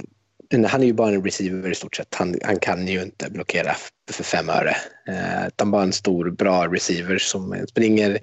[0.66, 2.14] han är ju bara en receiver i stort sett.
[2.14, 3.76] Han, han kan ju inte blockera
[4.10, 4.76] för fem öre.
[5.08, 8.18] Eh, utan bara en stor, bra receiver som springer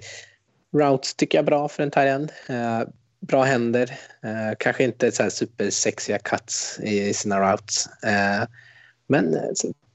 [0.73, 2.81] Routes tycker jag bra för en tight eh,
[3.19, 3.91] bra händer.
[4.23, 8.03] Eh, kanske inte så här supersexiga cuts i, sina routes.
[8.03, 8.43] Eh,
[9.07, 9.41] men eh,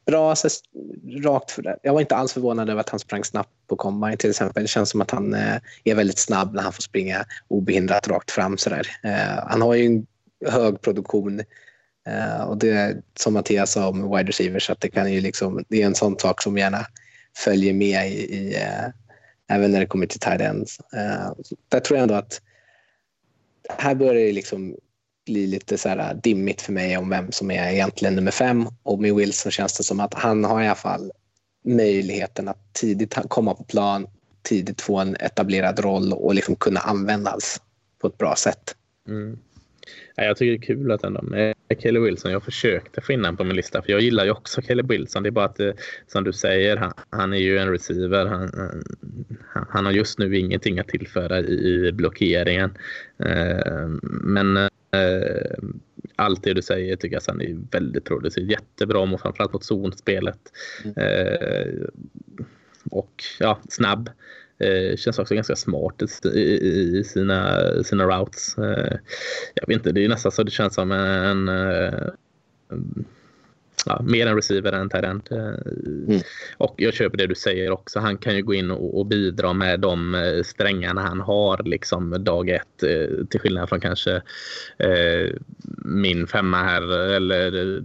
[0.07, 0.49] bra, så,
[1.25, 1.79] rakt för det.
[1.83, 4.63] Jag var inte alls förvånad över att han sprang snabbt på combine till exempel.
[4.63, 8.31] Det känns som att han eh, är väldigt snabb när han får springa obehindrat rakt
[8.31, 8.59] fram.
[8.59, 8.87] Så där.
[9.03, 10.07] Eh, han har ju en
[10.47, 11.43] hög produktion
[12.47, 15.83] och det är som Mattias sa om wide receivers att det, kan ju liksom, det
[15.83, 16.87] är en sån sak som gärna
[17.37, 18.57] följer med i, i
[19.49, 20.81] även när det kommer till tight ends.
[21.69, 22.41] Där tror jag ändå att
[23.79, 24.77] här börjar det liksom
[25.31, 28.67] bli lite så här dimmigt för mig om vem som är egentligen nummer fem.
[28.83, 31.13] Och med Wilson känns det som att han har i alla fall
[31.65, 34.07] möjligheten att tidigt komma på plan,
[34.43, 37.61] tidigt få en etablerad roll och liksom kunna användas
[38.01, 38.75] på ett bra sätt.
[39.09, 39.39] Mm.
[40.15, 42.33] Jag tycker det är kul att ändå med Kelly Wilson.
[42.33, 45.23] Jag försökte få in honom på min lista för jag gillar ju också Kelly Wilson.
[45.23, 45.73] Det är bara att eh,
[46.07, 48.27] som du säger, han, han är ju en receiver.
[48.27, 48.51] Han,
[49.53, 52.71] han, han, har just nu ingenting att tillföra i, i blockeringen.
[53.19, 54.69] Eh, men eh,
[56.17, 58.51] allt det du säger tycker jag han är väldigt progressiv.
[58.51, 60.41] Jättebra och framförallt mot zonspelet.
[60.85, 61.91] Mm.
[62.91, 64.11] och ja, snabb.
[64.59, 68.59] Eh, känns också ganska smart i, i, i sina, sina routes.
[68.59, 68.97] Eh,
[69.55, 71.49] jag vet inte, det är nästan så det känns som en, en,
[72.69, 73.05] en
[73.87, 75.29] ja, mer en receiver än tight end.
[75.33, 76.21] Mm.
[76.57, 78.01] Och jag köper det du säger också.
[78.01, 82.25] Han kan ju gå in och, och bidra med de eh, strängarna han har liksom
[82.25, 82.83] dag ett.
[82.83, 84.23] Eh, till skillnad från kanske
[84.79, 85.35] eh,
[85.85, 87.83] min femma här eller eh,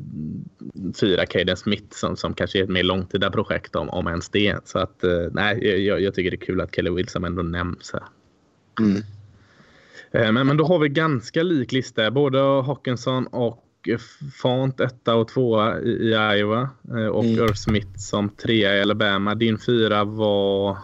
[1.02, 4.58] fyra Caden Smith som, som kanske är ett mer långtida projekt om, om ens det.
[4.66, 7.94] Så att eh, nej, jag, jag, tycker det är kul att Kelly Wilson ändå nämns
[7.94, 8.04] här.
[8.80, 9.02] Mm.
[10.34, 12.12] Men, men då har vi ganska lik lista.
[12.12, 13.65] Både Hawkinson och
[14.42, 17.36] Font etta och tvåa i, i Iowa eh, och mm.
[17.36, 19.36] Irv Smith som trea i Alabama.
[19.36, 20.78] Din fyra var?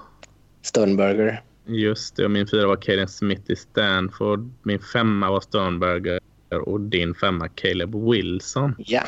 [0.61, 1.41] Sternberger.
[1.65, 4.49] Just det, och min fyra var Caden Smith i Stanford.
[4.63, 6.19] Min femma var Sternberger
[6.49, 8.75] och din femma Caleb Wilson.
[8.77, 9.03] Ja.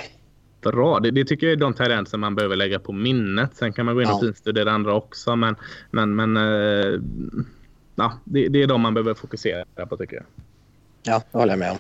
[0.62, 3.56] Bra, det, det tycker jag är de talenter man behöver lägga på minnet.
[3.56, 4.20] Sen kan man gå in och ja.
[4.20, 5.56] finstudera andra också, men,
[5.92, 7.00] men, men äh,
[7.96, 10.26] ja, det, det är de man behöver fokusera på tycker jag.
[11.04, 11.78] Ja, det håller jag med om.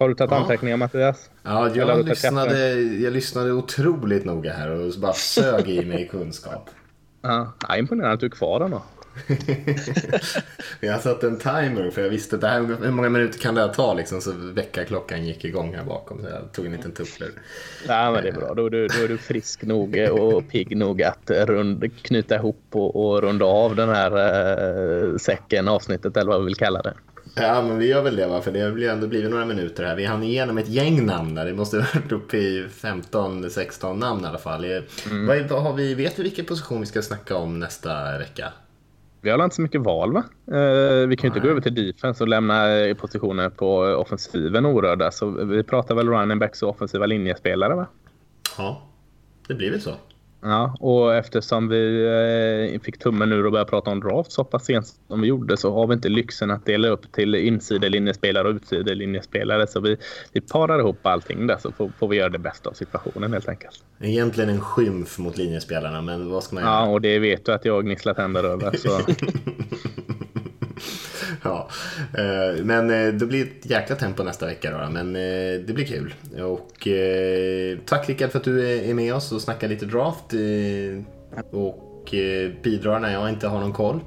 [0.00, 0.36] Har du tagit ja.
[0.36, 1.30] anteckningar Mattias?
[1.42, 6.70] Ja, jag lyssnade, jag lyssnade otroligt noga här och bara sög i mig kunskap.
[7.22, 8.82] Ja, imponerande att du är kvar då.
[10.80, 13.68] jag satte en timer för jag visste det här, hur många minuter kan det här
[13.68, 17.32] ta liksom, så väckarklockan gick igång här bakom så jag tog en liten tupplur.
[17.88, 21.02] Ja men det är bra, då, då, då är du frisk nog och pigg nog
[21.02, 24.12] att rund, knyta ihop och, och runda av den här
[25.04, 26.94] äh, säcken, avsnittet eller vad vi vill kalla det.
[27.34, 29.96] Ja, men vi gör väl det va, för det har ändå blivit några minuter här.
[29.96, 31.46] Vi hann igenom ett gäng namn där.
[31.46, 34.64] Det måste ha varit uppe i 15-16 namn i alla fall.
[34.64, 35.26] Mm.
[35.26, 38.52] Vad, vad, har vi, vet vi vilken position vi ska snacka om nästa vecka?
[39.22, 40.24] Vi har inte så mycket val va?
[40.46, 42.64] Eh, vi kan ju inte gå över till defense och lämna
[42.98, 45.10] positioner på offensiven orörda.
[45.10, 47.86] Så vi pratar väl running backs och offensiva linjespelare va?
[48.58, 48.82] Ja,
[49.48, 49.94] det blir väl så.
[50.42, 52.04] Ja, och eftersom vi
[52.74, 55.56] eh, fick tummen nu och började prata om draft så pass sent som vi gjorde
[55.56, 59.66] så har vi inte lyxen att dela upp till insidelinjespelare och utsidelinjespelare.
[59.66, 59.96] Så vi,
[60.32, 63.48] vi parar ihop allting där så får, får, vi göra det bästa av situationen helt
[63.48, 63.84] enkelt.
[64.00, 66.74] Egentligen en skymf mot linjespelarna, men vad ska man göra?
[66.74, 68.76] Ja, och det vet du att jag gnisslar tänder över.
[68.76, 69.00] Så.
[71.44, 71.68] ja,
[72.18, 75.84] eh, men eh, det blir ett jäkla tempo nästa vecka då, men eh, det blir
[75.84, 76.14] kul.
[76.42, 76.88] Och
[77.86, 80.32] tack Rickard för att du är med oss och snackar lite draft
[81.50, 82.14] och
[82.62, 84.00] bidrar när jag inte har någon koll.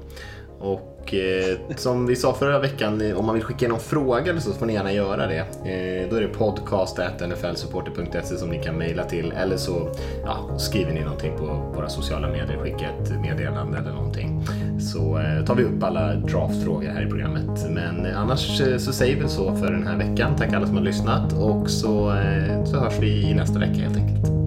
[0.58, 4.40] Och eh, som vi sa förra veckan, eh, om man vill skicka in någon fråga
[4.40, 5.38] så får ni gärna göra det.
[5.38, 9.88] Eh, då är det podcast.nflsupporter.se som ni kan mejla till eller så
[10.24, 14.46] ja, skriver ni någonting på våra sociala medier, skicka ett meddelande eller någonting.
[14.80, 17.66] Så eh, tar vi upp alla draftfrågor här i programmet.
[17.70, 20.36] Men eh, annars eh, så säger vi så för den här veckan.
[20.36, 23.96] Tack alla som har lyssnat och så, eh, så hörs vi i nästa vecka helt
[23.96, 24.43] enkelt.